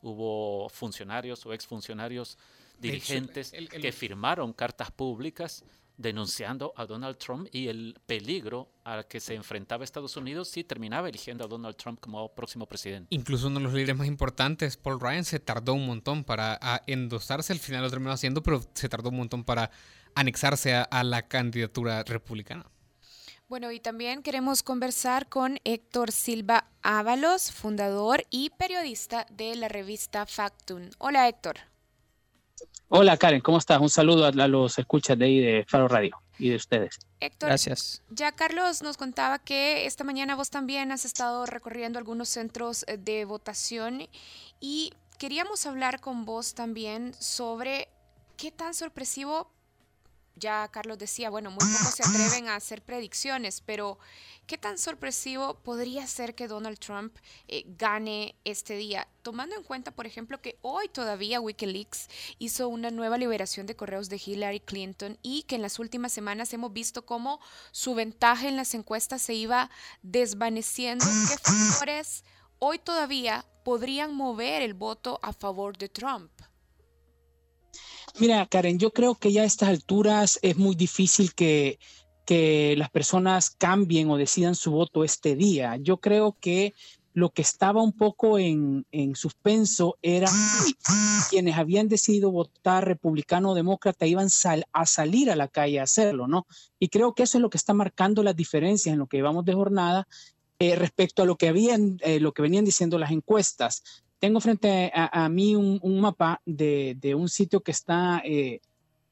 [0.04, 2.38] hubo funcionarios o exfuncionarios
[2.78, 5.64] dirigentes que firmaron cartas públicas
[5.96, 11.08] denunciando a Donald Trump y el peligro al que se enfrentaba Estados Unidos si terminaba
[11.08, 13.14] eligiendo a Donald Trump como próximo presidente.
[13.14, 17.52] Incluso uno de los líderes más importantes, Paul Ryan, se tardó un montón para endosarse,
[17.52, 19.70] al final lo terminó haciendo, pero se tardó un montón para
[20.14, 22.66] anexarse a la candidatura republicana.
[23.54, 30.26] Bueno, y también queremos conversar con Héctor Silva Ábalos, fundador y periodista de la revista
[30.26, 30.90] Factum.
[30.98, 31.58] Hola, Héctor.
[32.88, 33.80] Hola, Karen, ¿cómo estás?
[33.80, 36.98] Un saludo a los escuchas de ahí de Faro Radio y de ustedes.
[37.20, 38.02] Héctor, Gracias.
[38.10, 42.96] Ya Carlos nos contaba que esta mañana vos también has estado recorriendo algunos centros eh,
[42.96, 44.08] de votación
[44.58, 47.86] y queríamos hablar con vos también sobre
[48.36, 49.54] qué tan sorpresivo
[50.36, 53.98] ya Carlos decía, bueno, muy pocos se atreven a hacer predicciones, pero
[54.46, 57.16] ¿qué tan sorpresivo podría ser que Donald Trump
[57.48, 59.08] eh, gane este día?
[59.22, 64.08] Tomando en cuenta, por ejemplo, que hoy todavía Wikileaks hizo una nueva liberación de correos
[64.08, 68.56] de Hillary Clinton y que en las últimas semanas hemos visto cómo su ventaja en
[68.56, 69.70] las encuestas se iba
[70.02, 71.04] desvaneciendo.
[71.04, 72.24] ¿Qué factores
[72.58, 76.30] hoy todavía podrían mover el voto a favor de Trump?
[78.20, 81.78] Mira, Karen, yo creo que ya a estas alturas es muy difícil que,
[82.24, 85.76] que las personas cambien o decidan su voto este día.
[85.76, 86.74] Yo creo que
[87.12, 90.28] lo que estaba un poco en, en suspenso era
[91.30, 94.28] quienes habían decidido votar republicano o demócrata iban
[94.72, 96.46] a salir a la calle a hacerlo, ¿no?
[96.78, 99.44] Y creo que eso es lo que está marcando las diferencias en lo que llevamos
[99.44, 100.08] de jornada
[100.58, 103.82] eh, respecto a lo que habían, eh, lo que venían diciendo las encuestas
[104.24, 108.62] tengo frente a, mí un, mapa de, un sitio que está eh,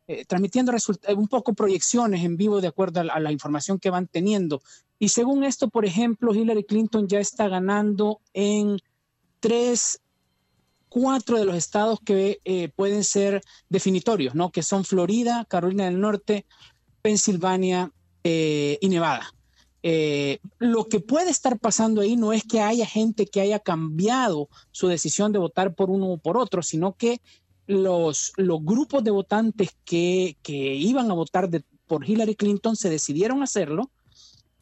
[0.07, 0.72] eh, transmitiendo
[1.14, 4.62] un poco proyecciones en vivo de acuerdo a la, información que van teniendo.
[4.98, 8.79] Y según esto, por ejemplo, Hillary Clinton ya está ganando en
[9.38, 10.01] tres,
[10.88, 14.51] cuatro de los estados que eh, pueden ser definitorios, ¿no?
[14.51, 16.46] Que son Florida, Carolina del Norte,
[17.03, 17.92] Pensilvania
[18.25, 19.31] y Nevada.
[19.83, 24.49] Eh, lo que puede estar pasando ahí no es que haya gente que haya cambiado
[24.71, 27.21] su decisión de votar por uno o por otro, sino que
[27.66, 31.49] los, los grupos de votantes que, iban a votar
[31.87, 33.90] por Hillary Clinton se decidieron hacerlo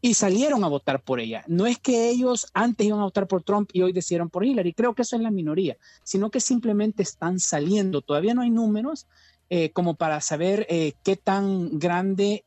[0.00, 1.44] y salieron a votar por ella.
[1.46, 4.72] No es que ellos antes iban a votar por Trump y hoy decidieron por Hillary,
[4.72, 8.00] creo que eso es la minoría, sino que simplemente están saliendo.
[8.00, 9.06] Todavía no hay números
[9.50, 12.44] eh, como para saber eh, qué tan grande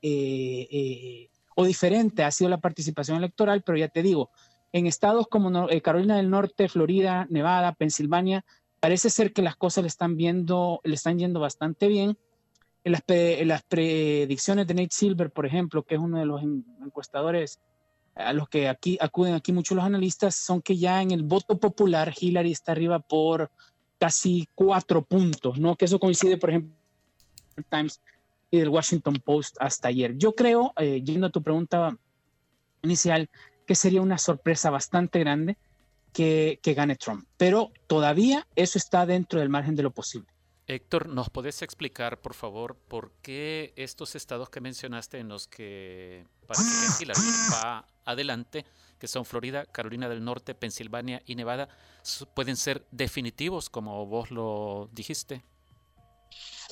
[1.56, 4.30] o diferente ha sido la participación electoral, pero ya te digo,
[4.72, 8.44] en estados como eh, Carolina del Norte, Florida, Nevada, Pensilvania,
[8.80, 12.18] parece ser que las cosas le están viendo, le están yendo bastante bien.
[12.84, 16.42] En las, predicciones de Nate Silver, por ejemplo, que es uno de los
[16.84, 17.62] encuestadores
[18.16, 21.58] a los que aquí acuden aquí muchos los analistas, son que ya en el voto
[21.60, 23.52] popular Hillary está arriba por
[23.98, 25.76] casi cuatro puntos, ¿no?
[25.78, 26.76] Que eso coincide, por ejemplo,
[27.70, 28.02] Times
[28.54, 30.16] y del Washington Post hasta ayer.
[30.16, 31.98] Yo creo, eh, yendo a tu pregunta
[32.84, 33.28] inicial,
[33.66, 35.58] que sería una sorpresa bastante grande
[36.13, 37.28] que, que, gane Trump.
[37.38, 40.28] Pero todavía eso está dentro del margen de lo posible.
[40.68, 46.28] Héctor, ¿nos podés explicar, por favor, por qué estos estados que mencionaste en los que
[46.46, 48.68] parece que Hillary va adelante,
[49.00, 51.70] que son Florida, Carolina del Norte, Pensilvania y Nevada,
[52.36, 55.42] pueden ser definitivos, como vos lo dijiste?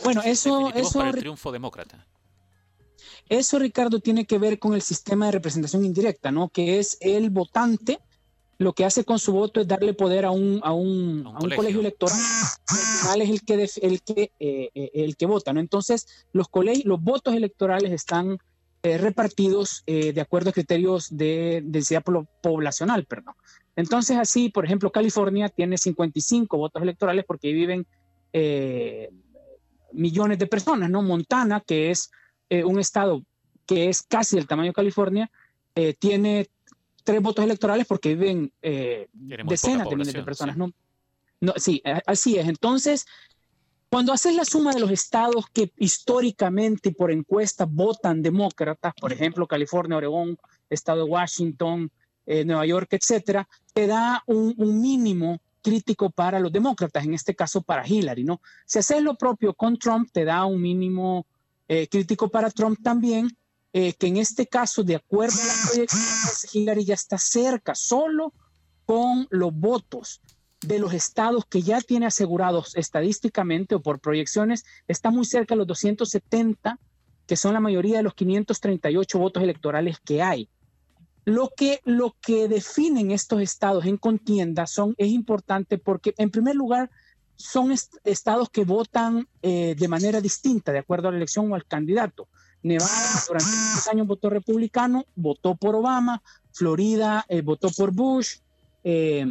[0.04, 0.72] Bueno, eso...
[0.74, 2.06] eso para el triunfo demócrata.
[3.32, 6.50] Eso, Ricardo, tiene que ver con el sistema de representación indirecta, ¿no?
[6.50, 8.00] Que es el votante,
[8.58, 11.50] lo que hace con su voto es darle poder a un, a un, a un,
[11.50, 11.80] colegio.
[11.80, 12.18] electoral.
[12.68, 13.54] Al final es el que,
[13.88, 15.62] el que, eh, eh, el que vota, ¿no?
[15.62, 18.38] Entonces, los, colegios, los votos electorales están
[18.84, 23.36] eh, repartidos de acuerdo a criterios de densidad poblacional, perdón.
[23.78, 27.88] Entonces, así, por ejemplo, California tiene 55 votos electorales porque viven
[29.94, 31.02] millones de personas, ¿no?
[31.02, 32.12] Montana, que es
[32.50, 33.24] eh, un estado
[33.66, 35.32] que es casi el tamaño de California,
[35.76, 36.50] eh, tiene
[37.04, 40.72] tres votos electorales porque viven eh, decenas de miles de personas, ¿no?
[41.40, 42.48] no sí, así es.
[42.48, 43.06] Entonces,
[43.90, 49.48] cuando haces la suma de los estados que históricamente por encuesta votan demócratas, por ejemplo,
[49.48, 50.38] California, Oregón,
[50.70, 51.92] estado de Washington,
[52.26, 57.62] Nueva York, etcétera, te da un, un mínimo crítico para los demócratas, en este caso
[57.62, 58.42] para Hillary, ¿no?
[58.66, 61.26] Si haces lo propio con Trump, te da un mínimo
[61.68, 63.30] eh, crítico para Trump también,
[63.74, 68.34] eh, que en este caso, de acuerdo a las proyecciones, Hillary ya está cerca, solo
[68.86, 70.22] con los votos
[70.62, 75.60] de los estados que ya tiene asegurados estadísticamente o por proyecciones, está muy cerca de
[75.60, 76.78] los 270,
[77.26, 80.50] que son la mayoría de los 538 votos electorales que hay.
[81.26, 86.56] Lo que, lo que definen estos estados en contienda son, es importante porque, en primer
[86.56, 86.90] lugar,
[87.36, 87.72] son
[88.04, 92.28] estados que votan eh, de manera distinta de acuerdo a la elección o al candidato.
[92.64, 92.92] Nevada
[93.28, 98.38] durante muchos años votó republicano, votó por Obama, Florida eh, votó por Bush,
[98.84, 99.26] eh,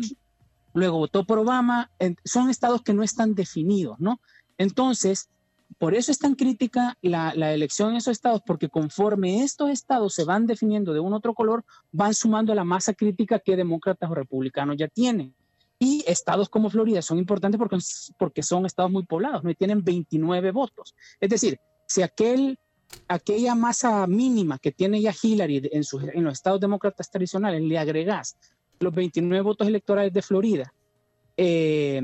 [0.75, 1.91] luego votó por Obama,
[2.25, 4.21] son estados que no están definidos, ¿no?
[4.59, 5.29] Entonces,
[5.79, 10.25] por eso es tan crítica la, elección en esos estados, porque conforme estos estados se
[10.25, 14.15] van definiendo de un otro color, van sumando a la masa crítica que demócratas o
[14.15, 15.35] republicanos ya tienen.
[15.79, 17.79] Y estados como Florida son importantes porque,
[18.19, 19.55] porque son estados muy poblados, ¿no?
[19.55, 20.95] Tienen 29 votos.
[21.19, 22.59] Es decir, si aquel,
[23.09, 28.37] aquella masa mínima que tiene ya Hillary en, sus, los estados demócratas tradicionales, le agregas
[28.81, 30.75] los 29 votos electorales de Florida,
[31.37, 32.03] eh,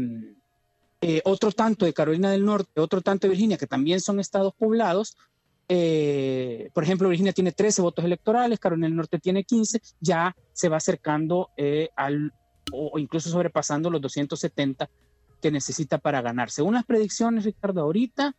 [1.00, 4.54] eh, otro tanto de Carolina del Norte, otro tanto de Virginia, que también son estados
[4.54, 5.16] poblados,
[5.68, 10.68] eh, por ejemplo, Virginia tiene 13 votos electorales, Carolina del Norte tiene 15, ya se
[10.68, 12.32] va acercando eh, al,
[12.72, 14.88] o incluso sobrepasando los 270
[15.42, 16.50] que necesita para ganar.
[16.50, 18.34] Según las predicciones, Ricardo, ahorita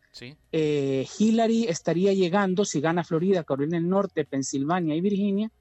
[0.52, 5.52] eh, Hillary estaría llegando, si gana Florida, Carolina del Norte, Pensilvania y Virginia,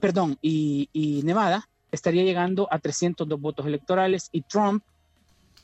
[0.00, 4.82] perdón, y, y, Nevada, estaría llegando a 302 votos electorales y Trump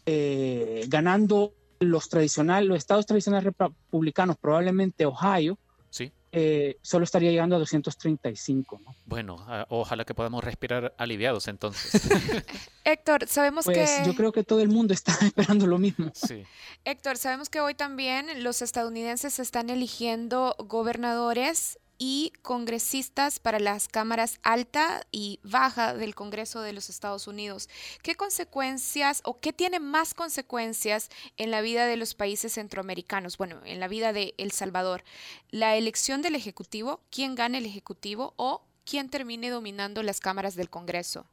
[0.06, 5.58] ganando los tradicionales, los estados tradicionales republicanos, probablemente Ohio,
[5.88, 6.12] sí.
[6.32, 8.80] Eh, solo estaría llegando a 235.
[9.06, 9.36] Bueno,
[9.68, 12.08] ojalá que podamos respirar aliviados entonces.
[12.84, 14.06] Héctor, sabemos pues, que...
[14.06, 16.12] Yo creo que todo el mundo está esperando lo mismo.
[16.14, 16.44] Sí.
[16.84, 24.40] Héctor, sabemos que hoy también los estadounidenses están eligiendo gobernadores y congresistas para las cámaras
[24.42, 27.68] alta y baja del Congreso de los Estados Unidos.
[28.02, 33.36] ¿Qué consecuencias o qué tiene más consecuencias en la vida de los países centroamericanos?
[33.36, 35.04] Bueno, en la vida de El Salvador.
[35.50, 37.00] ¿La elección del Ejecutivo?
[37.10, 38.32] ¿Quién gana el Ejecutivo?
[38.36, 41.26] ¿O quién termine dominando las cámaras del Congreso?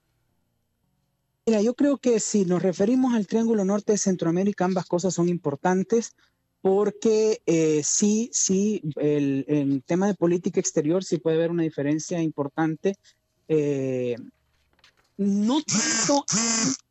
[1.45, 5.29] Mira, yo creo que si nos referimos al Triángulo Norte de Centroamérica, ambas cosas son
[5.29, 6.13] importantes
[6.61, 12.21] porque eh, sí, sí, el, el, tema de política exterior sí puede haber una diferencia
[12.21, 12.95] importante.
[13.47, 14.15] Eh,
[15.17, 16.25] no tanto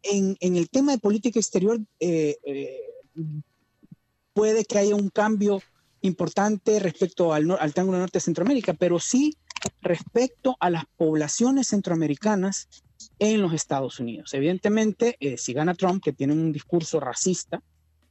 [0.02, 2.37] en, en, el tema de política exterior, eh,
[4.33, 5.62] puede que haya un cambio
[6.02, 9.37] importante respecto al, al Triángulo Norte de Centroamérica, pero sí
[9.81, 12.68] respecto a las poblaciones centroamericanas
[13.18, 14.35] en los Estados Unidos.
[14.35, 17.62] Evidentemente, si gana Trump, que tiene un discurso racista,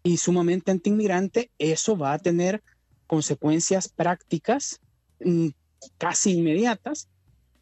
[0.05, 2.63] y sumamente antiinmigrante, eso va a tener
[3.07, 4.79] consecuencias prácticas
[5.19, 5.47] mm,
[5.97, 7.09] casi inmediatas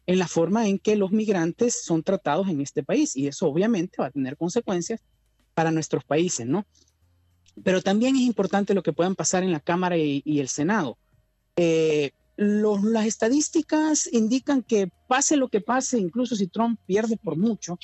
[0.06, 3.96] en la forma en que los migrantes son tratados en este país y eso obviamente
[3.98, 5.00] va a tener consecuencias
[5.54, 6.66] para nuestros países, ¿no?
[7.62, 10.98] Pero también es importante lo que puedan pasar en la Cámara y, el Senado.
[11.56, 17.78] Eh, las estadísticas indican que pase lo que pase, incluso si Trump pierde por mucho,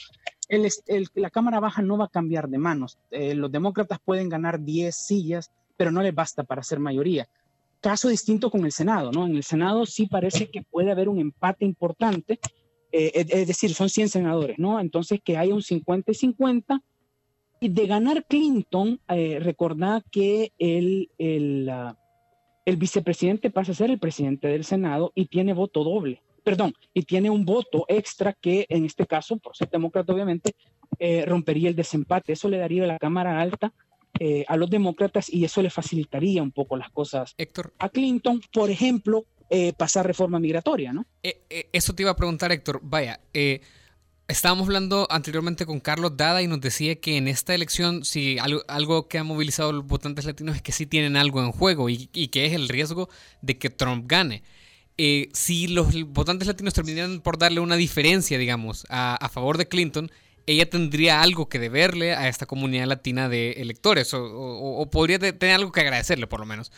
[1.14, 2.98] la Cámara Baja no va a cambiar de manos.
[3.10, 7.28] Eh, los demócratas pueden ganar 10 sillas, pero no les basta para ser mayoría.
[7.80, 9.26] Caso distinto con el Senado, ¿no?
[9.26, 12.40] En el Senado sí parece que puede haber un empate importante,
[12.92, 14.80] eh, es, decir, son 100 senadores, ¿no?
[14.80, 16.82] Entonces que haya un 50 y 50.
[17.62, 21.70] Y de ganar Clinton, eh, recordad que el, el,
[22.64, 27.03] el vicepresidente pasa a ser el presidente del Senado y tiene voto doble perdón, y
[27.03, 30.55] tiene un voto extra que en este caso, por ser demócrata obviamente,
[30.98, 32.33] eh, rompería el desempate.
[32.33, 33.72] Eso le daría a la Cámara Alta
[34.18, 37.35] eh, a los demócratas y eso le facilitaría un poco las cosas.
[37.38, 37.72] Héctor.
[37.79, 41.07] A Clinton, por ejemplo, eh, pasar reforma migratoria, ¿no?
[41.22, 42.81] eso te iba a preguntar, Héctor.
[42.83, 43.20] Vaya,
[44.29, 49.09] estábamos hablando anteriormente con Carlos Dada y nos decía que en esta elección, si algo,
[49.09, 52.07] que ha movilizado a los votantes latinos es que sí tienen algo en juego y
[52.07, 53.09] que es el riesgo
[53.40, 54.42] de que Trump gane.
[55.02, 60.12] Eh, si los votantes latinos terminaran por darle una diferencia, digamos, a, favor de Clinton,
[60.46, 65.72] ella tendría algo que deberle a esta comunidad latina de electores o, podría tener algo
[65.72, 66.70] que agradecerle por lo menos.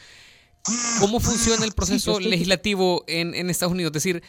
[1.01, 3.91] ¿Cómo funciona el proceso legislativo en, Estados Unidos?
[3.91, 4.23] Es decir,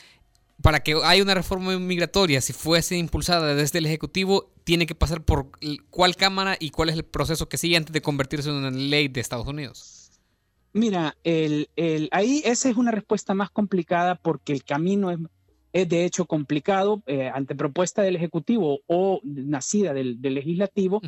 [0.63, 5.23] para que haya una reforma migratoria, si fuese impulsada desde el Ejecutivo, tiene que pasar
[5.23, 5.51] por
[5.91, 9.07] cuál Cámara y cuál es el proceso que sigue antes de convertirse en una ley
[9.07, 10.02] de Estados Unidos.
[10.73, 15.19] Mira, el, el, ahí esa es una respuesta más complicada porque el camino es,
[15.71, 20.99] es de hecho complicado eh, ante propuesta del Ejecutivo o nacida del, del Legislativo.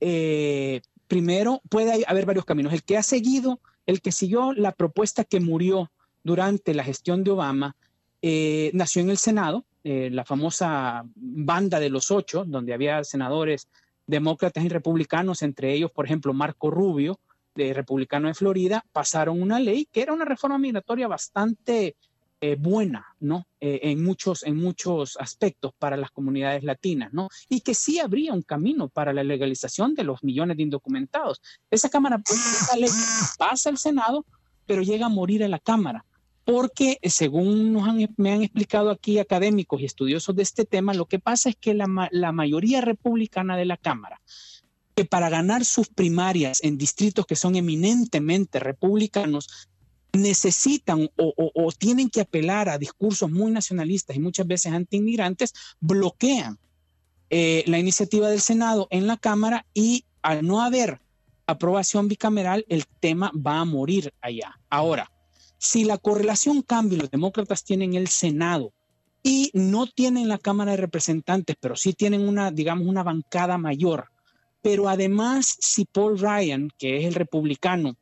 [0.00, 2.72] Eh, primero, puede haber varios caminos.
[2.72, 5.90] El que ha seguido, el que siguió la propuesta que murió
[6.22, 7.74] durante la gestión de Obama,
[8.22, 13.66] eh, nació en el Senado, la famosa banda de los ocho, donde había senadores
[14.06, 17.18] demócratas y republicanos, entre ellos, por ejemplo, Marco Rubio,
[17.54, 21.96] de republicano de Florida, pasaron una ley que era una reforma migratoria bastante
[22.42, 23.46] eh, buena, ¿no?
[23.60, 27.28] Eh, en, muchos, en muchos aspectos para las comunidades latinas, ¿no?
[27.50, 31.42] Y que sí habría un camino para la legalización de los millones de indocumentados.
[31.70, 32.22] Esa Cámara,
[33.36, 34.24] pasa al Senado,
[34.64, 36.06] pero llega a morir en la Cámara.
[36.46, 41.04] Porque según nos han, me han explicado aquí académicos y estudiosos de este tema, lo
[41.04, 44.18] que pasa es que la, la mayoría republicana de la Cámara
[45.00, 49.48] que para ganar sus primarias en distritos que son eminentemente republicanos,
[50.12, 56.58] necesitan o, tienen que apelar a discursos muy nacionalistas y muchas veces anti-inmigrantes, bloquean
[57.30, 61.00] eh, la iniciativa del Senado en la Cámara y al no haber
[61.46, 64.60] aprobación bicameral, el tema va a morir allá.
[64.68, 65.10] Ahora,
[65.56, 68.74] si la correlación cambia y los demócratas tienen el Senado
[69.22, 74.10] y no tienen la Cámara de Representantes, pero sí tienen una, digamos, una bancada mayor,
[74.62, 77.96] pero además, si Paul Ryan, que es el republicano,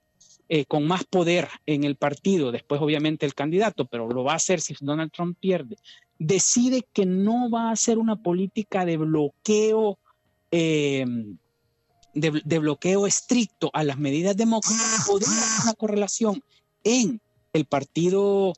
[0.51, 4.37] eh, con más poder en el partido, después obviamente el candidato, pero lo va a
[4.37, 5.77] hacer si Donald Trump pierde,
[6.19, 9.99] decide que no va a hacer una política de bloqueo,
[10.51, 11.37] em,
[12.15, 16.43] de, bloqueo estricto a las medidas democráticas, podría haber una correlación
[16.83, 17.21] en
[17.53, 18.55] el partido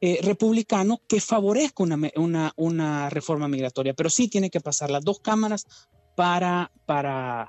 [0.00, 5.20] eh, republicano que favorezca una, una, reforma migratoria, pero sí tiene que pasar las dos
[5.20, 5.66] cámaras
[6.14, 7.48] para, para,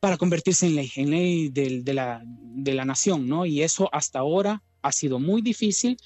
[0.00, 3.46] para convertirse en ley, en de, la, de la nación, ¿no?
[3.46, 5.96] Y eso hasta ahora ha sido muy difícil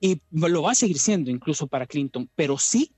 [0.00, 2.92] y lo va a seguir siendo incluso para Clinton, pero sí,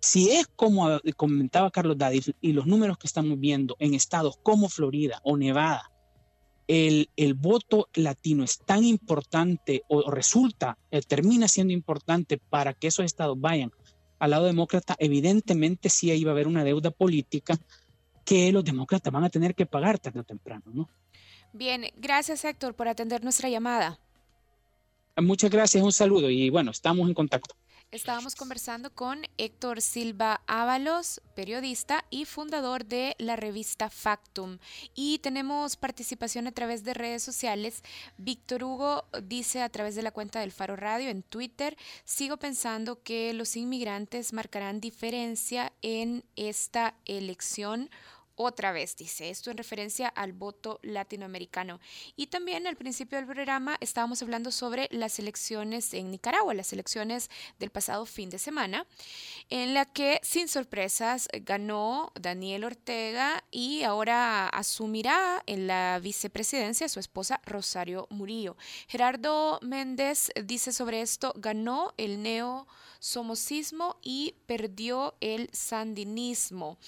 [0.00, 4.68] si es como comentaba Carlos Daddy y los números que estamos viendo en estados como
[4.68, 5.90] Florida o Nevada,
[6.68, 12.86] el, el voto latino es tan importante o resulta, eh, termina siendo importante para que
[12.86, 13.72] esos estados vayan
[14.20, 17.58] al lado demócrata, evidentemente sí ahí va a haber una deuda política
[18.24, 20.88] que los demócratas van a tener que pagar tarde o temprano, ¿no?
[21.52, 23.98] Bien, gracias Héctor por atender nuestra llamada.
[25.16, 27.56] Muchas gracias, un saludo y bueno, estamos en contacto.
[27.92, 34.58] Estábamos conversando con Héctor Silva Ábalos, periodista y fundador de la revista Factum.
[34.94, 37.82] Y tenemos participación a través de redes sociales.
[38.16, 43.02] Víctor Hugo dice a través de la cuenta del Faro Radio en Twitter, sigo pensando
[43.02, 47.90] que los inmigrantes marcarán diferencia en esta elección
[48.42, 51.78] otra vez, dice esto en referencia al voto latinoamericano.
[52.16, 57.30] Y también al principio del programa estábamos hablando sobre las elecciones en Nicaragua, las elecciones
[57.58, 58.86] del pasado fin de semana,
[59.50, 67.00] en la que sin sorpresas ganó Daniel Ortega y ahora asumirá en la vicepresidencia su
[67.00, 68.56] esposa Rosario Murillo.
[68.88, 72.66] Gerardo Méndez dice sobre esto, ganó el neo
[73.00, 76.78] somocismo y perdió el sandinismo.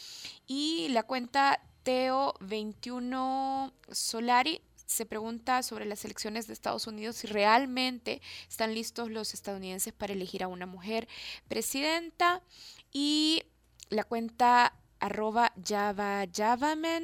[0.47, 1.42] Y la cuenta
[1.85, 9.35] Teo21 Solari se pregunta sobre las elecciones de Estados Unidos si realmente están listos los
[9.35, 11.09] estadounidenses para elegir a una mujer
[11.49, 12.43] presidenta.
[12.93, 13.43] Y
[13.89, 16.27] la cuenta arroba Java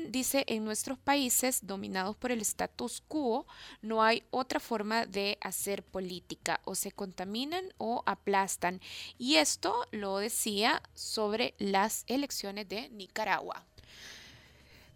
[0.08, 3.44] dice, en nuestros países dominados por el status quo
[3.82, 8.80] no hay otra forma de hacer política, o se contaminan o aplastan.
[9.18, 13.64] Y esto lo decía sobre las elecciones de Nicaragua.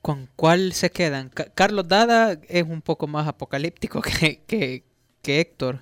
[0.03, 1.29] ¿Con cuál se quedan?
[1.31, 4.43] Carlos Dada es un poco más apocalíptico que,
[5.23, 5.77] que, Héctor.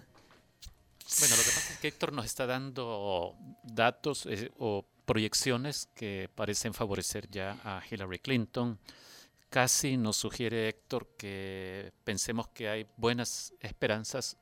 [1.19, 6.29] Bueno, lo que pasa es que Héctor nos está dando datos eh, o proyecciones que
[6.35, 8.79] parecen favorecer ya a Hillary Clinton.
[9.49, 14.37] Casi nos sugiere Héctor que pensemos que hay buenas esperanzas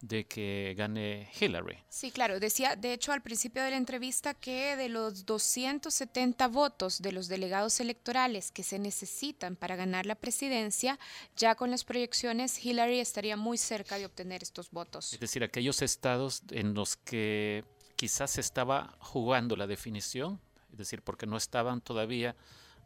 [0.00, 1.78] de que gane Hillary.
[1.88, 2.38] Sí, claro.
[2.38, 7.28] Decía, de hecho, al principio de la entrevista que de los 270 votos de los
[7.28, 10.98] delegados electorales que se necesitan para ganar la presidencia,
[11.36, 15.12] ya con las proyecciones, Hillary estaría muy cerca de obtener estos votos.
[15.12, 17.64] Es decir, aquellos estados en los que
[17.96, 20.40] quizás estaba jugando la definición,
[20.70, 22.36] es decir, porque no estaban todavía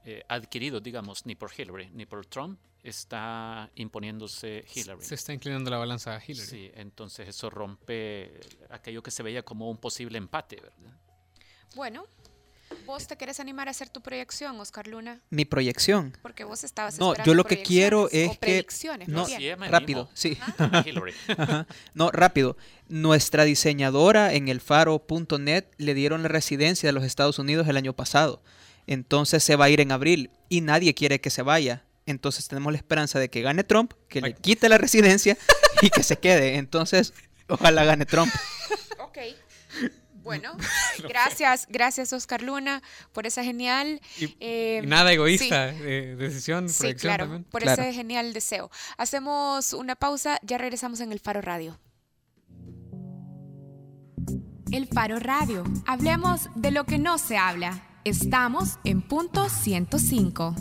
[0.05, 5.03] eh, adquiridos, digamos, ni por Hillary ni por Trump, está imponiéndose Hillary.
[5.03, 6.49] Se está inclinando la balanza a Hillary.
[6.49, 8.41] Sí, entonces eso rompe
[8.71, 10.99] aquello que se veía como un posible empate, ¿verdad?
[11.75, 12.07] Bueno,
[12.87, 15.21] ¿Vos te querés animar a hacer tu proyección, Oscar Luna?
[15.31, 16.17] Mi proyección.
[16.23, 18.65] Porque vos estabas No, yo lo que quiero es que
[19.07, 19.27] no,
[19.69, 20.39] rápido, sí.
[21.95, 22.57] No, rápido.
[22.89, 27.93] Nuestra diseñadora en el faro.net le dieron la residencia de los Estados Unidos el año
[27.93, 28.43] pasado.
[28.91, 31.85] Entonces se va a ir en abril y nadie quiere que se vaya.
[32.07, 35.39] Entonces tenemos la esperanza de que gane Trump, que le quite la residencia
[35.81, 36.57] y que se quede.
[36.57, 37.15] Entonces,
[37.49, 38.33] ojalá gane Trump.
[38.99, 39.19] Ok.
[40.23, 40.57] Bueno,
[41.09, 42.83] gracias, gracias Oscar Luna
[43.13, 44.01] por esa genial...
[44.39, 48.71] Eh, nada egoísta, decisión, sí, claro, Por ese genial deseo.
[48.99, 51.81] Hacemos una pausa, ya regresamos en el Faro Radio.
[54.71, 55.65] El Faro Radio.
[55.87, 57.90] Hablemos de lo que no se habla.
[58.05, 60.55] Estamos en punto 105.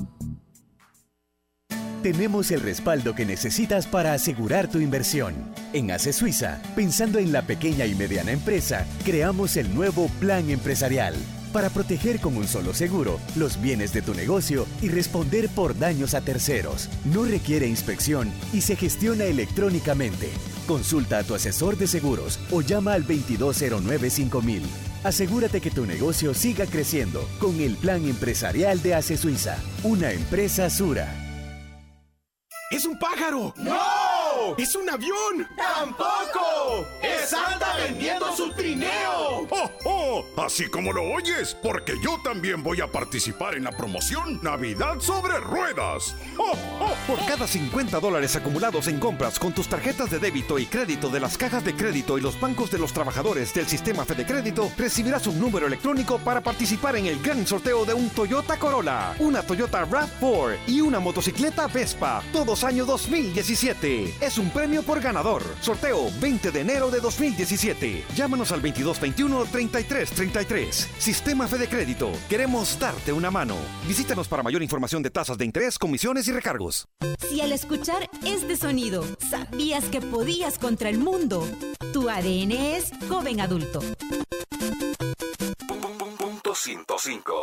[2.03, 5.33] Tenemos el respaldo que necesitas para asegurar tu inversión.
[5.71, 11.15] En ACE Suiza, pensando en la pequeña y mediana empresa, creamos el nuevo Plan Empresarial
[11.53, 16.15] para proteger con un solo seguro los bienes de tu negocio y responder por daños
[16.15, 16.89] a terceros.
[17.05, 20.29] No requiere inspección y se gestiona electrónicamente.
[20.67, 24.88] Consulta a tu asesor de seguros o llama al 2209-5000.
[25.03, 30.69] Asegúrate que tu negocio siga creciendo con el Plan Empresarial de ACE Suiza, una empresa
[30.69, 31.07] Sura.
[32.69, 33.53] ¡Es un pájaro!
[33.57, 34.57] ¡No!
[34.57, 35.47] ¡Es un avión!
[35.57, 36.85] ¡Tampoco!
[37.21, 39.47] ¡Es Santa vendiendo su trineo!
[39.49, 40.25] ¡Oh, oh!
[40.37, 45.39] Así como lo oyes, porque yo también voy a participar en la promoción Navidad sobre
[45.39, 46.15] Ruedas.
[46.37, 46.93] ¡Oh, oh!
[47.07, 51.19] Por cada 50 dólares acumulados en compras con tus tarjetas de débito y crédito de
[51.19, 55.27] las cajas de crédito y los bancos de los trabajadores del sistema Fede Crédito, recibirás
[55.27, 59.85] un número electrónico para participar en el gran sorteo de un Toyota Corolla, una Toyota
[59.85, 64.15] RAV4 y una motocicleta Vespa, todos año 2017.
[64.21, 65.43] Es un premio por ganador.
[65.61, 67.18] Sorteo 20 de enero de 2017.
[68.15, 72.11] Llámanos al 2221 3333 Sistema Fede Crédito.
[72.29, 73.55] Queremos darte una mano.
[73.87, 76.87] Visítanos para mayor información de tasas de interés, comisiones y recargos.
[77.29, 81.45] Si al escuchar este sonido sabías que podías contra el mundo,
[81.91, 83.81] tu ADN es joven adulto.
[86.17, 87.41] Punto 105.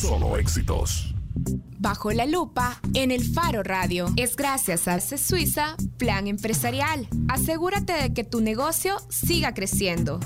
[0.00, 1.14] Solo éxitos.
[1.78, 4.06] Bajo la lupa en el Faro Radio.
[4.16, 7.08] Es gracias a C Suiza Plan Empresarial.
[7.28, 10.20] Asegúrate de que tu negocio siga creciendo.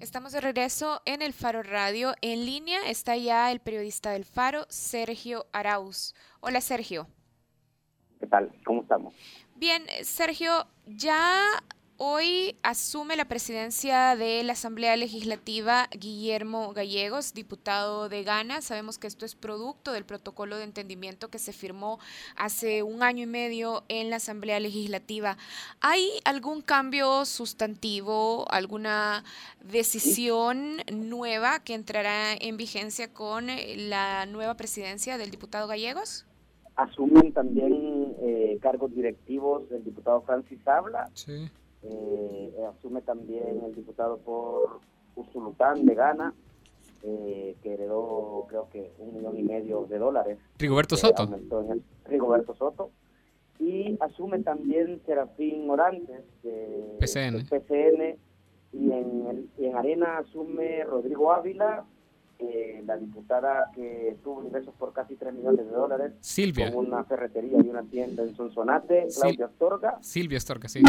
[0.00, 2.14] Estamos de regreso en el Faro Radio.
[2.20, 6.14] En línea está ya el periodista del Faro, Sergio Arauz.
[6.40, 7.06] Hola, Sergio.
[8.20, 8.52] ¿Qué tal?
[8.66, 9.14] ¿Cómo estamos?
[9.56, 11.40] Bien, Sergio, ya
[12.04, 18.60] Hoy asume la presidencia de la Asamblea Legislativa Guillermo Gallegos, diputado de Ghana.
[18.60, 22.00] Sabemos que esto es producto del protocolo de entendimiento que se firmó
[22.36, 25.36] hace un año y medio en la Asamblea Legislativa.
[25.80, 29.22] ¿Hay algún cambio sustantivo, alguna
[29.60, 33.46] decisión nueva que entrará en vigencia con
[33.76, 36.26] la nueva presidencia del diputado Gallegos?
[36.74, 41.08] Asumen también eh, cargos directivos del diputado Francis Habla.
[41.14, 41.48] Sí
[41.82, 44.80] eh, asume también el diputado por
[45.16, 46.34] Usulután de Ghana,
[47.02, 50.38] eh, que heredó creo que un millón y medio de dólares.
[50.58, 51.28] Rigoberto Soto.
[52.06, 52.90] Rigoberto Soto.
[53.58, 57.46] Y asume también Serafín Morantes de PCN.
[57.46, 58.18] PCN
[58.72, 61.84] y en, en Arena asume Rodrigo Ávila,
[62.38, 66.12] eh, la diputada que tuvo ingresos por casi 3 millones de dólares.
[66.20, 66.72] Silvia.
[66.72, 69.98] Con una ferretería y una tienda en Sonsonate, Claudia Astorga.
[70.00, 70.82] Silvia Astorga, sí.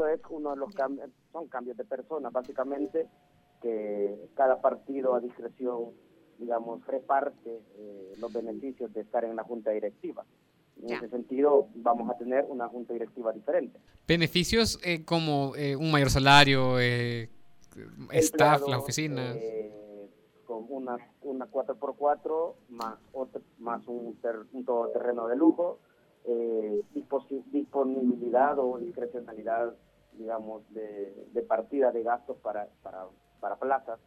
[0.00, 3.06] Eso es uno de los cambios, son cambios de personas, básicamente,
[3.60, 5.90] que cada partido a discreción,
[6.38, 10.24] digamos, reparte eh, los beneficios de estar en la junta directiva.
[10.82, 13.78] En ese sentido, vamos a tener una junta directiva diferente.
[14.08, 16.78] Beneficios eh, como eh, un mayor salario,
[18.12, 19.34] staff, la oficina.
[20.46, 24.18] con una, una 4x4 más, otro, más un,
[24.52, 25.78] un todoterreno de lujo
[26.24, 26.82] eh,
[27.50, 29.74] disponibilidad o discrecionalidad,
[30.12, 33.06] digamos, de, partida de gastos para, para,
[33.40, 33.98] para plazas.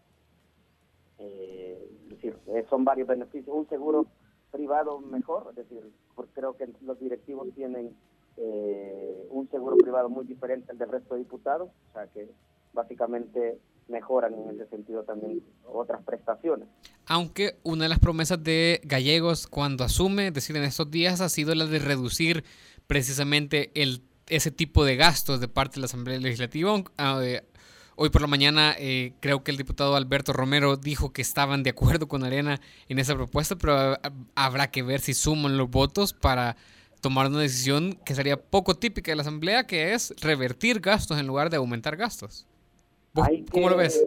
[1.20, 3.56] Eh, es decir, eh, son varios beneficios.
[3.56, 4.08] Un seguro
[4.52, 7.96] privado mejor, es decir, porque creo que los directivos tienen
[8.38, 12.30] eh, un seguro privado muy diferente al del resto de diputados, o sea que
[12.72, 16.68] básicamente mejoran en ese sentido también otras prestaciones.
[17.06, 21.30] Aunque una de las promesas de Gallegos cuando asume, es decir, en estos días, ha
[21.30, 22.44] sido la de reducir
[22.88, 26.84] precisamente el, ese tipo de gastos de parte de la Asamblea Legislativa.
[26.98, 27.22] Ah,
[27.96, 31.72] hoy por la mañana eh, creo que el diputado Alberto Romero dijo que estaban de
[31.72, 34.00] acuerdo con Arena en esa propuesta, pero ah,
[34.36, 36.56] habrá que ver si suman los votos para
[37.02, 41.28] tomar una decisión que sería poco típica de la Asamblea, que es revertir gastos en
[41.28, 42.48] lugar de aumentar gastos.
[43.52, 44.06] ¿Cómo lo ves?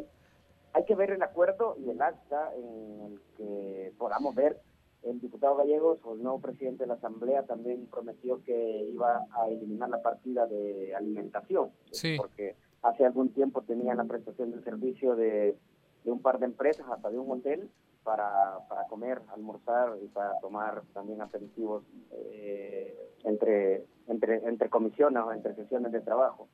[0.73, 4.61] Hay que ver el acuerdo y el acta en el que podamos ver
[5.07, 9.49] el diputado Gallegos o el nuevo presidente de la Asamblea también prometió que iba a
[9.49, 11.71] eliminar la partida de alimentación,
[12.17, 15.57] porque hace algún tiempo tenían la prestación del servicio de,
[16.05, 17.69] un par de empresas, hasta de un hotel,
[18.03, 21.83] para, para comer, almorzar y para tomar también aperitivos
[22.13, 26.49] eh, entre, entre, entre comisiones o entre sesiones de trabajo.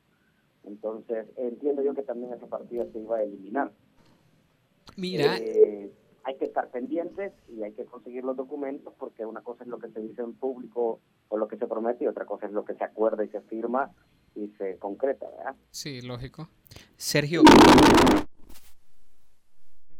[0.63, 3.71] Entonces, entiendo yo que también esa partida se iba a eliminar.
[4.97, 5.37] Mira.
[5.37, 5.91] Eh,
[6.23, 9.79] hay que estar pendientes y hay que conseguir los documentos porque una cosa es lo
[9.79, 12.63] que se dice en público o lo que se promete y otra cosa es lo
[12.63, 13.91] que se acuerda y se firma
[14.35, 15.55] y se concreta, ¿verdad?
[15.71, 16.49] Sí, lógico.
[16.95, 17.43] Sergio.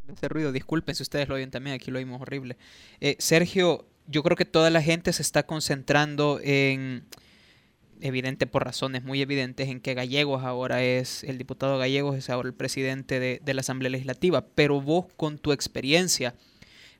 [0.08, 2.58] Ese ruido, disculpen si ustedes lo oyen también, aquí lo oímos horrible.
[3.00, 7.06] Eh, Sergio, yo creo que toda la gente se está concentrando en
[8.04, 12.50] evidente por razones muy evidentes en que Gallegos ahora es, el diputado Gallegos es ahora
[12.50, 16.36] el presidente de, la Asamblea Legislativa, pero vos con tu experiencia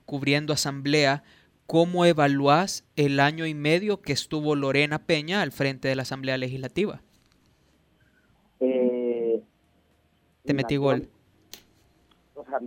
[0.06, 1.24] cubriendo Asamblea,
[1.68, 6.38] ¿cómo evaluás el año y medio que estuvo Lorena Peña al frente de la Asamblea
[6.38, 7.02] Legislativa?
[8.62, 9.44] Eh,
[10.46, 11.10] Te metí gol.
[12.36, 12.60] O sea,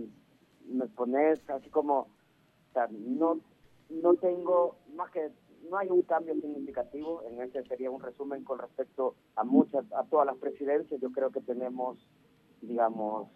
[0.69, 3.39] me pones así como, o sea, no,
[3.89, 5.31] no tengo, más que
[5.69, 10.03] no hay un cambio significativo, en ese sería un resumen con respecto a muchas, a
[10.05, 11.97] todas las presidencias, yo creo que tenemos,
[12.61, 13.27] digamos,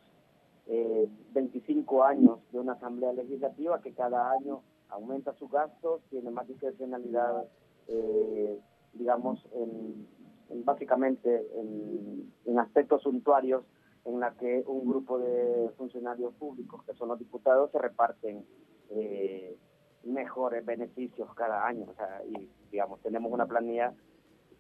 [0.68, 6.48] eh, 25 años de una asamblea legislativa que cada año aumenta sus gastos, tiene más
[6.48, 7.46] discrecionalidad,
[7.88, 8.60] eh,
[8.94, 10.08] digamos, en,
[10.66, 13.64] básicamente en, en, aspectos suntuarios
[14.06, 18.46] en la que un grupo de funcionarios públicos, que son los diputados, se reparten
[18.90, 19.21] eh,
[20.22, 21.86] mejores beneficios cada año.
[21.90, 23.94] O sea, y digamos, tenemos una planilla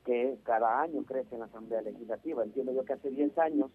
[0.05, 2.43] que cada año crece en la Asamblea Legislativa.
[2.43, 3.70] Entiendo yo que hace 10 años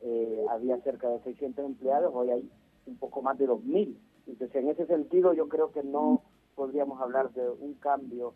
[0.00, 2.50] eh, había cerca de 600 empleados, hoy hay
[2.86, 3.96] un poco más de 2.000.
[4.26, 6.22] Entonces, en ese sentido, yo creo que no
[6.54, 8.34] podríamos hablar de un cambio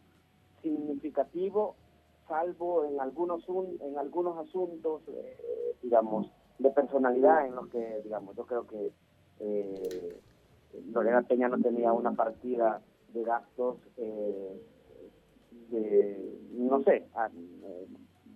[0.62, 1.74] significativo,
[2.28, 3.42] salvo en algunos
[3.80, 8.92] en algunos asuntos, eh, digamos, de personalidad en los que, digamos, yo creo que
[9.40, 10.20] eh,
[10.92, 12.80] Lorena Peña no tenía una partida
[13.12, 14.62] de gastos, eh,
[15.70, 17.06] de, no sé,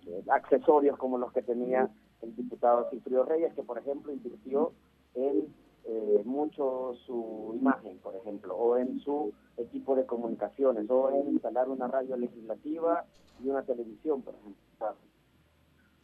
[0.07, 1.89] eh, accesorios como los que tenía
[2.21, 4.73] el diputado Cifrio Reyes, que por ejemplo invirtió
[5.13, 5.53] en
[5.87, 11.69] eh, mucho su imagen, por ejemplo, o en su equipo de comunicaciones, o en instalar
[11.69, 13.05] una radio legislativa
[13.43, 14.95] y una televisión, por ejemplo.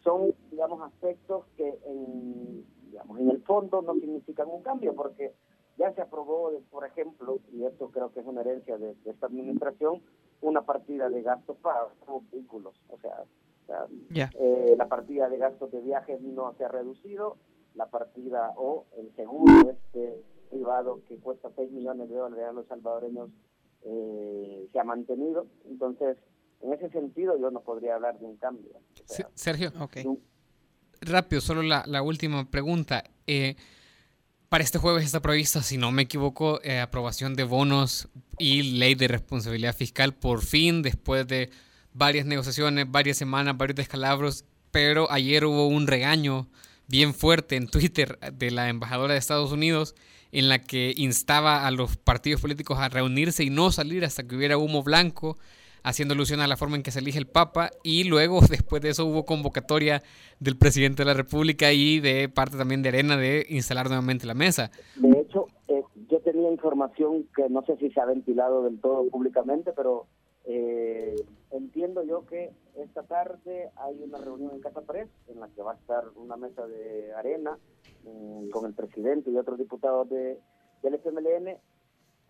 [0.04, 5.34] Son, digamos, aspectos que en, digamos, en el fondo no significan un cambio, porque
[5.82, 10.04] ya se aprobó, por ejemplo, y esto creo que es una herencia de, esta administración,
[10.42, 11.88] una partida de gastos para
[12.32, 12.76] vehículos.
[12.90, 13.24] O sea,
[14.40, 17.38] eh, la partida de gastos de viajes no se ha reducido,
[17.74, 22.68] la partida o el seguro este privado que cuesta 6 millones de dólares a los
[22.68, 23.30] salvadoreños
[23.84, 25.48] eh, se ha mantenido.
[25.66, 26.18] Entonces,
[26.62, 28.72] en ese sentido yo no podría hablar de un cambio.
[29.34, 29.72] Sergio,
[31.02, 33.04] rápido, solo la, la última pregunta.
[33.26, 33.56] Eh,
[34.52, 38.96] para este jueves está prevista, si no me equivoco, eh, aprobación de bonos y ley
[38.96, 41.52] de responsabilidad fiscal por fin, después de
[41.94, 46.50] varias negociaciones, varias semanas, varios descalabros, pero ayer hubo un regaño
[46.90, 49.96] bien fuerte en Twitter de la embajadora de Estados Unidos
[50.34, 54.36] en la que instaba a los partidos políticos a reunirse y no salir hasta que
[54.36, 55.38] hubiera humo blanco
[55.84, 58.90] haciendo alusión a la forma en que se elige el Papa y luego después de
[58.90, 60.02] eso hubo convocatoria
[60.40, 64.34] del presidente de la República y de parte también de Arena de instalar nuevamente la
[64.34, 64.72] mesa.
[64.96, 69.08] De hecho, eh, yo tenía información que no sé si se ha ventilado del todo
[69.10, 70.08] públicamente, pero
[70.46, 71.16] eh,
[71.52, 75.74] entiendo yo que esta tarde hay una reunión en Casa Pres en la que va
[75.74, 77.58] a estar una mesa de Arena
[78.04, 80.40] mm, con el presidente y otros diputados de,
[80.82, 81.58] del FMLN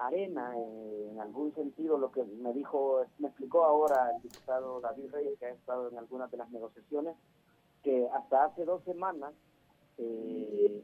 [0.06, 5.40] arena en algún sentido lo que me dijo, me explicó ahora el diputado David Reyes,
[5.40, 7.16] que ha estado en algunas de las negociaciones,
[7.84, 9.34] que hasta hace dos semanas
[9.98, 10.84] eh,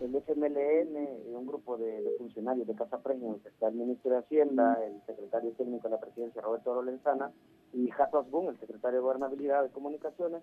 [0.00, 4.78] el FMLN y un grupo de, funcionarios de Casa que está el ministro de Hacienda,
[4.84, 7.32] el secretario técnico de la presidencia Roberto Lorenzana
[7.72, 10.42] y Jato Asbun, el secretario de Gobernabilidad de Comunicaciones,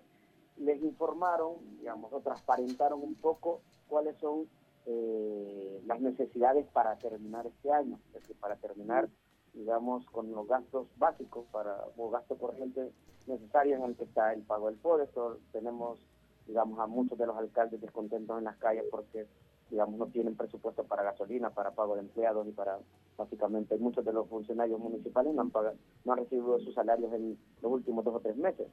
[0.57, 4.47] les informaron, digamos, o transparentaron un poco cuáles son
[4.86, 9.09] eh, las necesidades para terminar este año, es decir, para terminar,
[9.53, 12.91] digamos, con los gastos básicos para o gasto corriente
[13.27, 15.09] necesario en el que está el pago del PODES.
[15.51, 15.99] Tenemos,
[16.47, 19.27] digamos, a muchos de los alcaldes descontentos en las calles porque,
[19.69, 22.79] digamos, no tienen presupuesto para gasolina, para pago de empleados y para,
[23.17, 27.38] básicamente, muchos de los funcionarios municipales no han, pagado, no han recibido sus salarios en
[27.61, 28.67] los últimos dos o tres meses.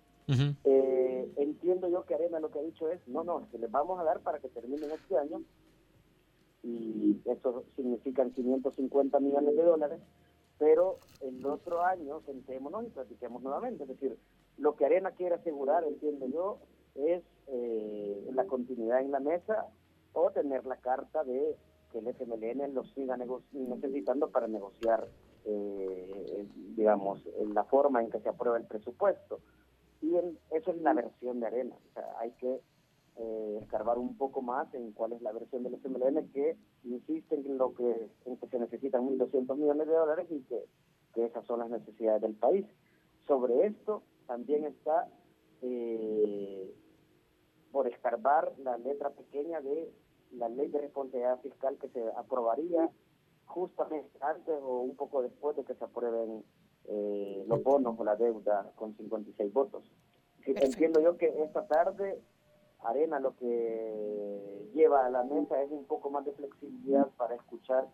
[0.64, 4.00] eh, entiendo yo que Arena lo que ha dicho es, no, no, que les vamos
[4.00, 5.42] a dar para que terminen este año
[6.62, 10.00] y eso significa 550 millones de dólares,
[10.58, 13.84] pero el otro año sentémonos y platiquemos nuevamente.
[13.84, 14.18] Es decir,
[14.58, 16.58] lo que Arena quiere asegurar, entiendo yo,
[16.94, 19.66] es eh, la continuidad en la mesa
[20.12, 21.56] o tener la carta de
[21.92, 25.08] que el FMLN lo siga necesitando para negociar,
[25.44, 26.46] eh,
[26.76, 29.40] digamos, en la forma en que se aprueba el presupuesto.
[30.02, 31.74] Y eso es la versión de Arena.
[31.74, 32.60] O sea, hay que
[33.22, 37.58] eh, escarbar un poco más en cuál es la versión del FMLN que insiste en
[37.58, 40.64] lo que, en que se necesitan 1.200 millones de dólares y que,
[41.16, 42.64] esas son las necesidades del país.
[43.26, 45.08] Sobre esto también está
[45.60, 46.74] eh,
[47.72, 49.92] por escarbar la letra pequeña de
[50.32, 52.88] la ley de responsabilidad fiscal que se aprobaría
[53.44, 56.42] justamente antes o un poco después de que se aprueben
[56.86, 59.84] eh, los bonos o la deuda con 56 votos.
[60.46, 62.18] Entiendo yo que esta tarde
[62.82, 67.88] Arena lo que lleva a la mesa es un poco más de flexibilidad para escuchar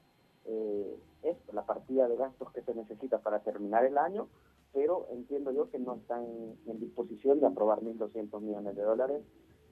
[0.45, 4.29] eh, esto, la partida de gastos que se necesita para terminar el año,
[4.73, 6.25] pero entiendo yo que no están
[6.67, 9.23] en disposición de aprobar 1.200 millones de dólares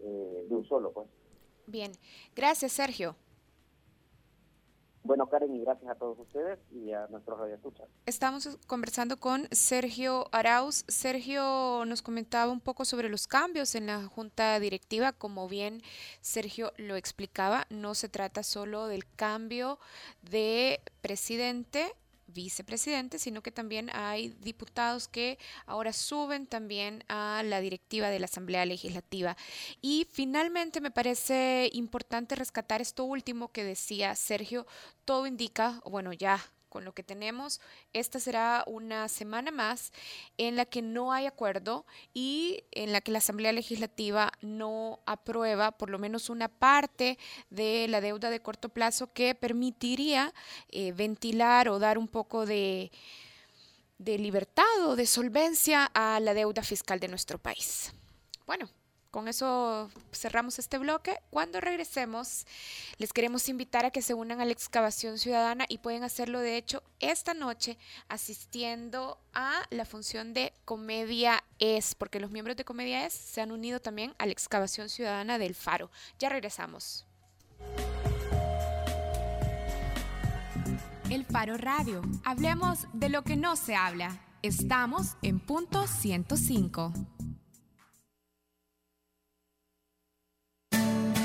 [0.00, 0.92] eh, de un solo.
[0.92, 1.06] pues.
[1.66, 1.92] Bien,
[2.34, 3.16] gracias Sergio.
[5.04, 7.86] Bueno, Karen, y gracias a todos ustedes y a nuestros radioescuchas.
[8.06, 10.86] Estamos conversando con Sergio Arauz.
[10.88, 15.12] Sergio nos comentaba un poco sobre los cambios en la junta directiva.
[15.12, 15.82] Como bien
[16.22, 19.78] Sergio lo explicaba, no se trata solo del cambio
[20.22, 21.94] de presidente,
[22.26, 28.26] vicepresidente, sino que también hay diputados que ahora suben también a la directiva de la
[28.26, 29.36] Asamblea Legislativa.
[29.80, 34.66] Y finalmente me parece importante rescatar esto último que decía Sergio,
[35.04, 36.40] todo indica, bueno, ya
[36.74, 37.60] con lo que tenemos,
[37.92, 39.92] esta será una semana más
[40.38, 45.70] en la que no hay acuerdo y en la que la Asamblea Legislativa no aprueba
[45.70, 47.16] por lo menos una parte
[47.48, 50.34] de la deuda de corto plazo que permitiría
[50.68, 52.90] eh, ventilar o dar un poco de,
[53.98, 57.92] de libertad o de solvencia a la deuda fiscal de nuestro país.
[58.46, 58.68] Bueno,
[59.14, 61.20] con eso cerramos este bloque.
[61.30, 62.48] Cuando regresemos,
[62.98, 66.56] les queremos invitar a que se unan a la excavación ciudadana y pueden hacerlo, de
[66.56, 73.06] hecho, esta noche asistiendo a la función de Comedia Es, porque los miembros de Comedia
[73.06, 75.92] Es se han unido también a la excavación ciudadana del Faro.
[76.18, 77.06] Ya regresamos.
[81.08, 82.02] El Faro Radio.
[82.24, 84.26] Hablemos de lo que no se habla.
[84.42, 86.92] Estamos en punto 105.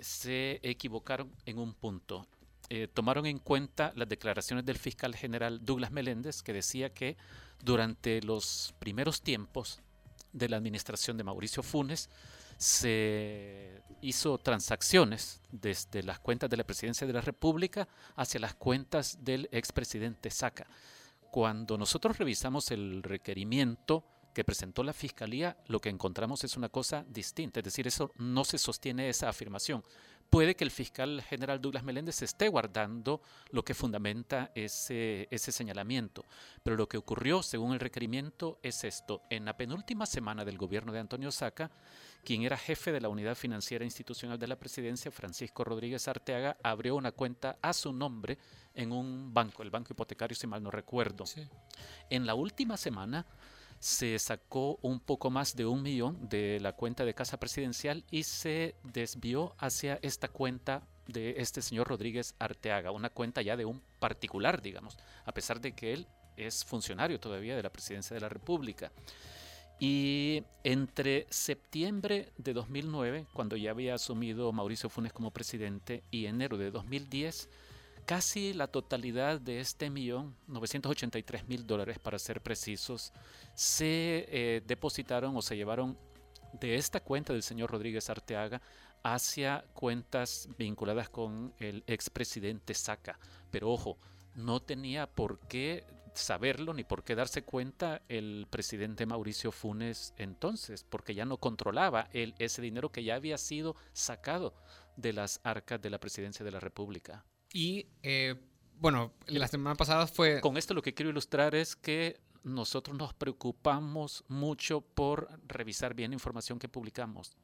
[0.00, 2.26] se equivocaron en un punto
[2.74, 7.18] eh, tomaron en cuenta las declaraciones del fiscal general Douglas Meléndez, que decía que
[7.62, 9.82] durante los primeros tiempos
[10.32, 12.08] de la administración de Mauricio Funes
[12.56, 19.18] se hizo transacciones desde las cuentas de la presidencia de la República hacia las cuentas
[19.22, 20.66] del expresidente Saca.
[21.30, 24.02] Cuando nosotros revisamos el requerimiento
[24.32, 28.44] que presentó la fiscalía, lo que encontramos es una cosa distinta, es decir, eso no
[28.44, 29.84] se sostiene esa afirmación
[30.32, 33.20] puede que el fiscal general Douglas Meléndez esté guardando
[33.50, 36.24] lo que fundamenta ese, ese señalamiento.
[36.62, 39.20] Pero lo que ocurrió, según el requerimiento, es esto.
[39.28, 41.70] En la penúltima semana del gobierno de Antonio Saca,
[42.24, 46.96] quien era jefe de la Unidad Financiera Institucional de la Presidencia, Francisco Rodríguez Arteaga, abrió
[46.96, 48.38] una cuenta a su nombre
[48.74, 51.24] en un banco, el Banco Hipotecario, si mal no recuerdo.
[52.08, 53.26] En la última semana
[53.82, 58.22] se sacó un poco más de un millón de la cuenta de Casa Presidencial y
[58.22, 63.82] se desvió hacia esta cuenta de este señor Rodríguez Arteaga, una cuenta ya de un
[63.98, 66.06] particular, digamos, a pesar de que él
[66.36, 68.92] es funcionario todavía de la Presidencia de la República.
[69.80, 76.56] Y entre septiembre de 2009, cuando ya había asumido Mauricio Funes como presidente, y enero
[76.56, 77.48] de 2010,
[78.04, 83.12] casi la totalidad de este millón, 983 mil dólares para ser precisos,
[83.54, 85.98] se eh, depositaron o se llevaron
[86.60, 88.60] de esta cuenta del señor Rodríguez Arteaga
[89.02, 93.18] hacia cuentas vinculadas con el expresidente Saca.
[93.50, 93.98] Pero ojo,
[94.34, 95.84] no tenía por qué
[96.14, 102.08] saberlo ni por qué darse cuenta el presidente Mauricio Funes entonces, porque ya no controlaba
[102.12, 104.54] él ese dinero que ya había sido sacado
[104.96, 107.24] de las arcas de la presidencia de la República.
[107.52, 108.34] Y eh,
[108.78, 110.40] bueno, la semana pasada fue...
[110.40, 116.10] Con esto lo que quiero ilustrar es que nosotros nos preocupamos mucho por revisar bien
[116.10, 117.36] la información que publicamos,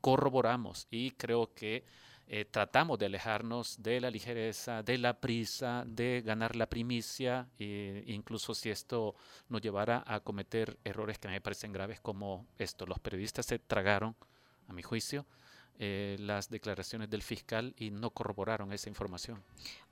[0.00, 1.84] corroboramos y creo que
[2.32, 8.04] eh, tratamos de alejarnos de la ligereza, de la prisa, de ganar la primicia, e
[8.06, 9.16] incluso si esto
[9.48, 12.86] nos llevara a cometer errores que me parecen graves como esto.
[12.86, 14.14] Los periodistas se tragaron,
[14.68, 15.26] a mi juicio,
[15.82, 19.42] eh, las declaraciones del fiscal y no corroboraron esa información.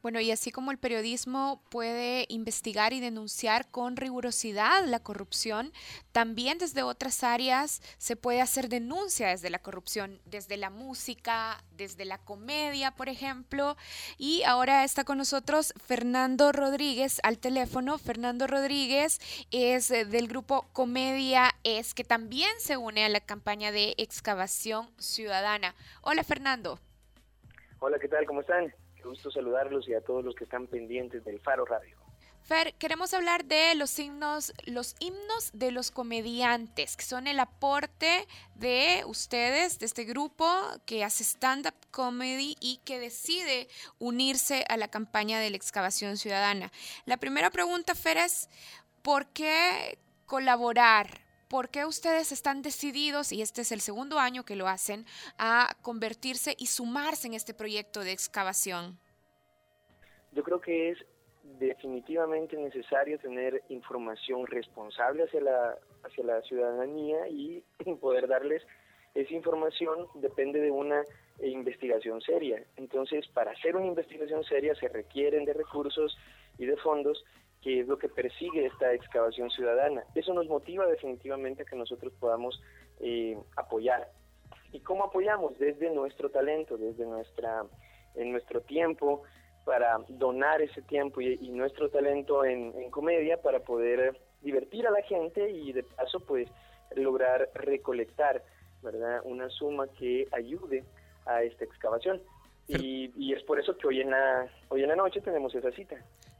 [0.02, 5.72] Bueno, y así como el periodismo puede investigar y denunciar con rigurosidad la corrupción,
[6.12, 12.04] también desde otras áreas se puede hacer denuncia desde la corrupción, desde la música, desde
[12.04, 13.76] la comedia, por ejemplo.
[14.18, 17.96] Y ahora está con nosotros Fernando Rodríguez al teléfono.
[17.96, 19.20] Fernando Rodríguez
[19.50, 24.90] es eh, del grupo Comedia Es, que también se une a la campaña de excavación
[24.98, 25.74] ciudadana.
[26.02, 26.78] Hola, Fernando.
[27.78, 28.26] Hola, ¿qué tal?
[28.26, 28.74] ¿Cómo están?
[28.96, 31.97] Qué gusto saludarlos y a todos los que están pendientes del Faro Radio.
[32.48, 38.26] Fer, queremos hablar de los himnos, los himnos de los comediantes, que son el aporte
[38.54, 40.50] de ustedes, de este grupo
[40.86, 43.68] que hace stand-up comedy y que decide
[43.98, 46.72] unirse a la campaña de la excavación ciudadana.
[47.04, 48.48] La primera pregunta, Fer, es
[49.02, 51.20] ¿por qué colaborar?
[51.48, 55.04] ¿Por qué ustedes están decididos, y este es el segundo año que lo hacen,
[55.36, 58.98] a convertirse y sumarse en este proyecto de excavación?
[60.32, 60.98] Yo creo que es
[61.58, 67.62] definitivamente necesario tener información responsable hacia la, hacia la ciudadanía y
[68.00, 68.62] poder darles
[69.14, 71.02] esa información depende de una
[71.40, 72.62] investigación seria.
[72.76, 76.16] Entonces, para hacer una investigación seria se requieren de recursos
[76.58, 77.24] y de fondos,
[77.62, 80.04] que es lo que persigue esta excavación ciudadana.
[80.14, 82.60] Eso nos motiva definitivamente a que nosotros podamos
[83.00, 84.08] eh, apoyar.
[84.72, 85.58] ¿Y cómo apoyamos?
[85.58, 87.64] Desde nuestro talento, desde nuestra,
[88.14, 89.22] en nuestro tiempo,
[89.68, 95.50] para donar ese tiempo y, nuestro talento en, comedia para poder divertir a la gente
[95.50, 96.48] y de paso pues
[96.96, 98.42] lograr recolectar
[98.82, 100.84] verdad una suma que ayude
[101.26, 102.22] a esta excavación.
[102.66, 105.96] Y, es por eso que hoy en la hoy en la noche tenemos esa cita.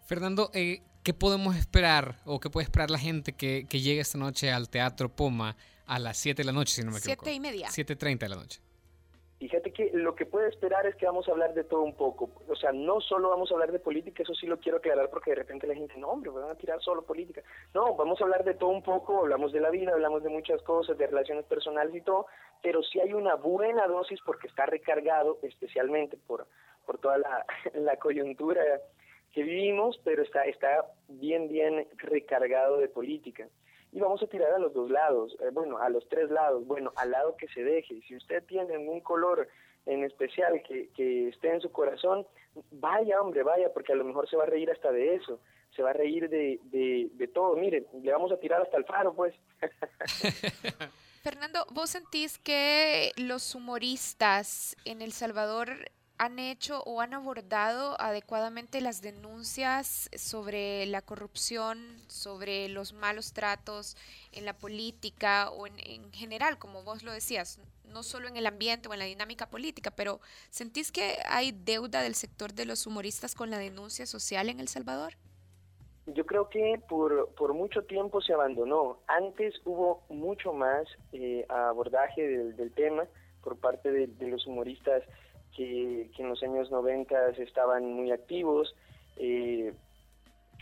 [0.07, 4.16] Fernando eh, qué podemos esperar o qué puede esperar la gente que, que llegue esta
[4.16, 5.55] noche al Teatro Poma
[5.85, 7.68] a las 7 de la noche si no me equivoco 7 y media.
[7.68, 8.68] 7.30 de la noche
[9.39, 12.28] Fíjate que lo que puede esperar es que vamos a hablar de todo un poco.
[12.49, 15.30] O sea, no solo vamos a hablar de política, eso sí lo quiero aclarar porque
[15.30, 17.43] de repente la gente, no, hombre, van a tirar solo política.
[17.72, 20.61] No, vamos a hablar de todo un poco, hablamos de la vida, hablamos de muchas
[20.62, 22.26] cosas, de relaciones personales y todo,
[22.62, 26.49] pero sí hay una buena dosis porque está recargado, especialmente por,
[26.84, 28.61] por toda la, la coyuntura
[29.32, 33.47] que vivimos, pero está, está bien, bien recargado de política
[33.93, 36.93] y vamos a tirar a los dos lados, eh, bueno, a los tres lados, bueno,
[36.97, 38.01] al lado que se deje.
[38.07, 39.49] Si usted tiene un color
[39.86, 42.26] en especial que, que esté en su corazón,
[42.70, 45.41] vaya, hombre, vaya, porque a lo mejor se va a reír hasta de eso,
[45.74, 47.57] se va a reír de, de, de todo.
[47.57, 49.34] Mire, le vamos a tirar hasta el faro, pues.
[51.22, 55.68] Fernando, ¿vos sentís que los humoristas en El Salvador
[56.19, 63.97] han hecho o han abordado adecuadamente las denuncias sobre la corrupción, sobre los malos tratos
[64.33, 68.89] en la política o en, general, como vos lo decías, no solo en el ambiente
[68.89, 73.37] o en la dinámica política, pero ¿sentís que hay deuda del sector de los humoristas
[73.37, 75.14] con la denuncia social en El Salvador?
[76.07, 78.99] Yo creo que por, por mucho tiempo se abandonó.
[79.07, 83.05] Antes hubo mucho más eh, abordaje del, tema
[83.43, 85.03] por parte de los humoristas
[85.59, 88.74] que, en los años 90 estaban muy activos.
[89.16, 89.74] Eh,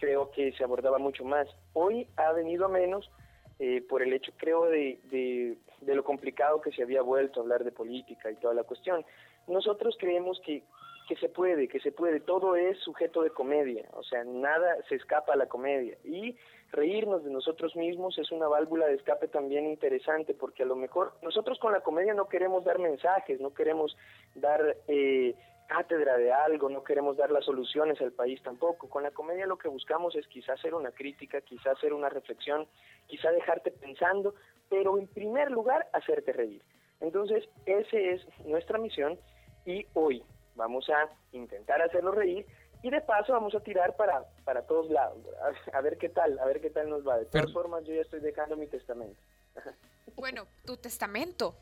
[0.00, 1.46] creo que se abordaba mucho más.
[1.74, 3.10] Hoy ha venido a menos
[3.58, 7.42] eh, por el hecho, creo, de, de, de, lo complicado que se había vuelto a
[7.42, 9.04] hablar de política y toda la cuestión.
[9.46, 10.62] Nosotros creemos que,
[11.06, 14.96] que se puede, que se puede, todo es sujeto de comedia, o sea, nada se
[14.96, 15.96] escapa a la comedia.
[16.04, 16.36] Y
[16.72, 21.12] reírnos de nosotros mismos es una válvula de escape también interesante, porque a lo mejor
[21.22, 23.96] nosotros con la comedia no queremos dar mensajes, no queremos
[24.34, 24.76] dar...
[24.88, 25.34] Eh,
[25.66, 28.88] cátedra de algo, no queremos dar las soluciones al país tampoco.
[28.88, 32.68] Con la comedia lo que buscamos es quizás hacer una crítica, quizás hacer una reflexión,
[33.08, 34.36] quizá dejarte pensando,
[34.70, 36.62] pero en primer lugar hacerte reír.
[37.00, 39.18] Entonces, esa es nuestra misión
[39.64, 40.22] y hoy
[40.56, 42.46] vamos a intentar hacerlo reír
[42.82, 45.18] y de paso vamos a tirar para, para todos lados,
[45.72, 47.18] a, ver qué tal, a ver qué tal nos va.
[47.18, 49.20] De todas formas, yo ya estoy dejando mi testamento.
[50.14, 51.54] Bueno, tu testamento.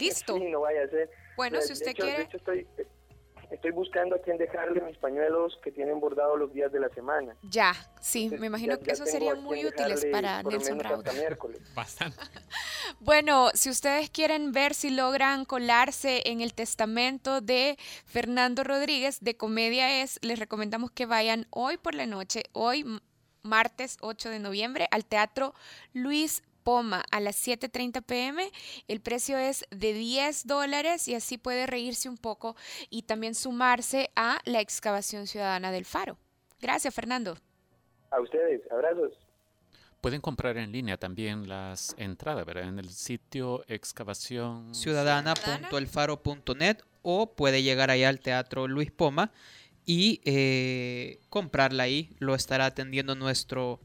[0.00, 0.34] Listo.
[0.36, 1.08] Sí, no vaya a ser.
[1.36, 2.28] Bueno, si usted quiere...
[2.32, 2.66] estoy,
[3.50, 7.36] estoy buscando a quién dejarle mis pañuelos que tienen bordado los días de la semana.
[7.42, 11.12] Ya, sí, me imagino que eso sería muy útiles para Nelson Rauda.
[11.74, 12.18] Bastante.
[13.00, 19.36] bueno, si ustedes quieren ver si logran colarse en el testamento de Fernando Rodríguez de
[19.36, 22.84] Comedia Es, les recomendamos que vayan hoy por la noche, hoy
[23.42, 25.54] martes 8 de noviembre, al Teatro
[25.92, 28.50] Luis Poma a las 7.30 pm.
[28.88, 32.56] El precio es de 10 dólares y así puede reírse un poco
[32.88, 36.16] y también sumarse a la excavación ciudadana del Faro.
[36.60, 37.36] Gracias, Fernando.
[38.10, 39.12] A ustedes, abrazos.
[40.00, 42.68] Pueden comprar en línea también las entradas, ¿verdad?
[42.68, 49.30] En el sitio excavación ciudadana.elfaro.net o puede llegar allá al Teatro Luis Poma
[49.84, 52.16] y eh, comprarla ahí.
[52.18, 53.80] Lo estará atendiendo nuestro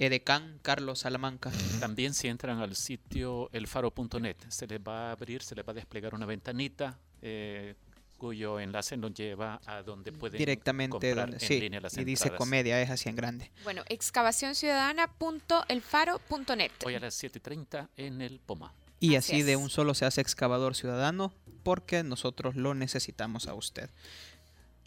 [0.00, 1.50] Edecán Carlos Salamanca.
[1.78, 5.74] También si entran al sitio elfaro.net, se les va a abrir, se les va a
[5.74, 7.74] desplegar una ventanita eh,
[8.16, 12.04] cuyo enlace nos lleva a donde pueden directamente comprar donde, en sí, línea las y
[12.04, 13.50] dice comedia, es así en grande.
[13.62, 16.72] Bueno, excavacionciudadana.elfaro.net.
[16.86, 18.72] Hoy a las 7.30 en el POMA.
[19.00, 23.54] Y así, así de un solo se hace excavador ciudadano porque nosotros lo necesitamos a
[23.54, 23.90] usted.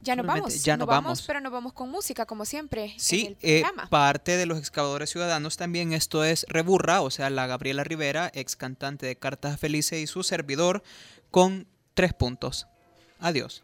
[0.04, 1.24] Ya nos vamos, ya nos nos vamos, vamos.
[1.26, 2.94] pero nos vamos con música, como siempre.
[2.98, 7.30] Sí, en el eh, parte de los excavadores ciudadanos también esto es Reburra, o sea,
[7.30, 10.84] la Gabriela Rivera, ex cantante de Cartas Felices y su servidor,
[11.32, 12.68] con tres puntos.
[13.20, 13.64] Adiós.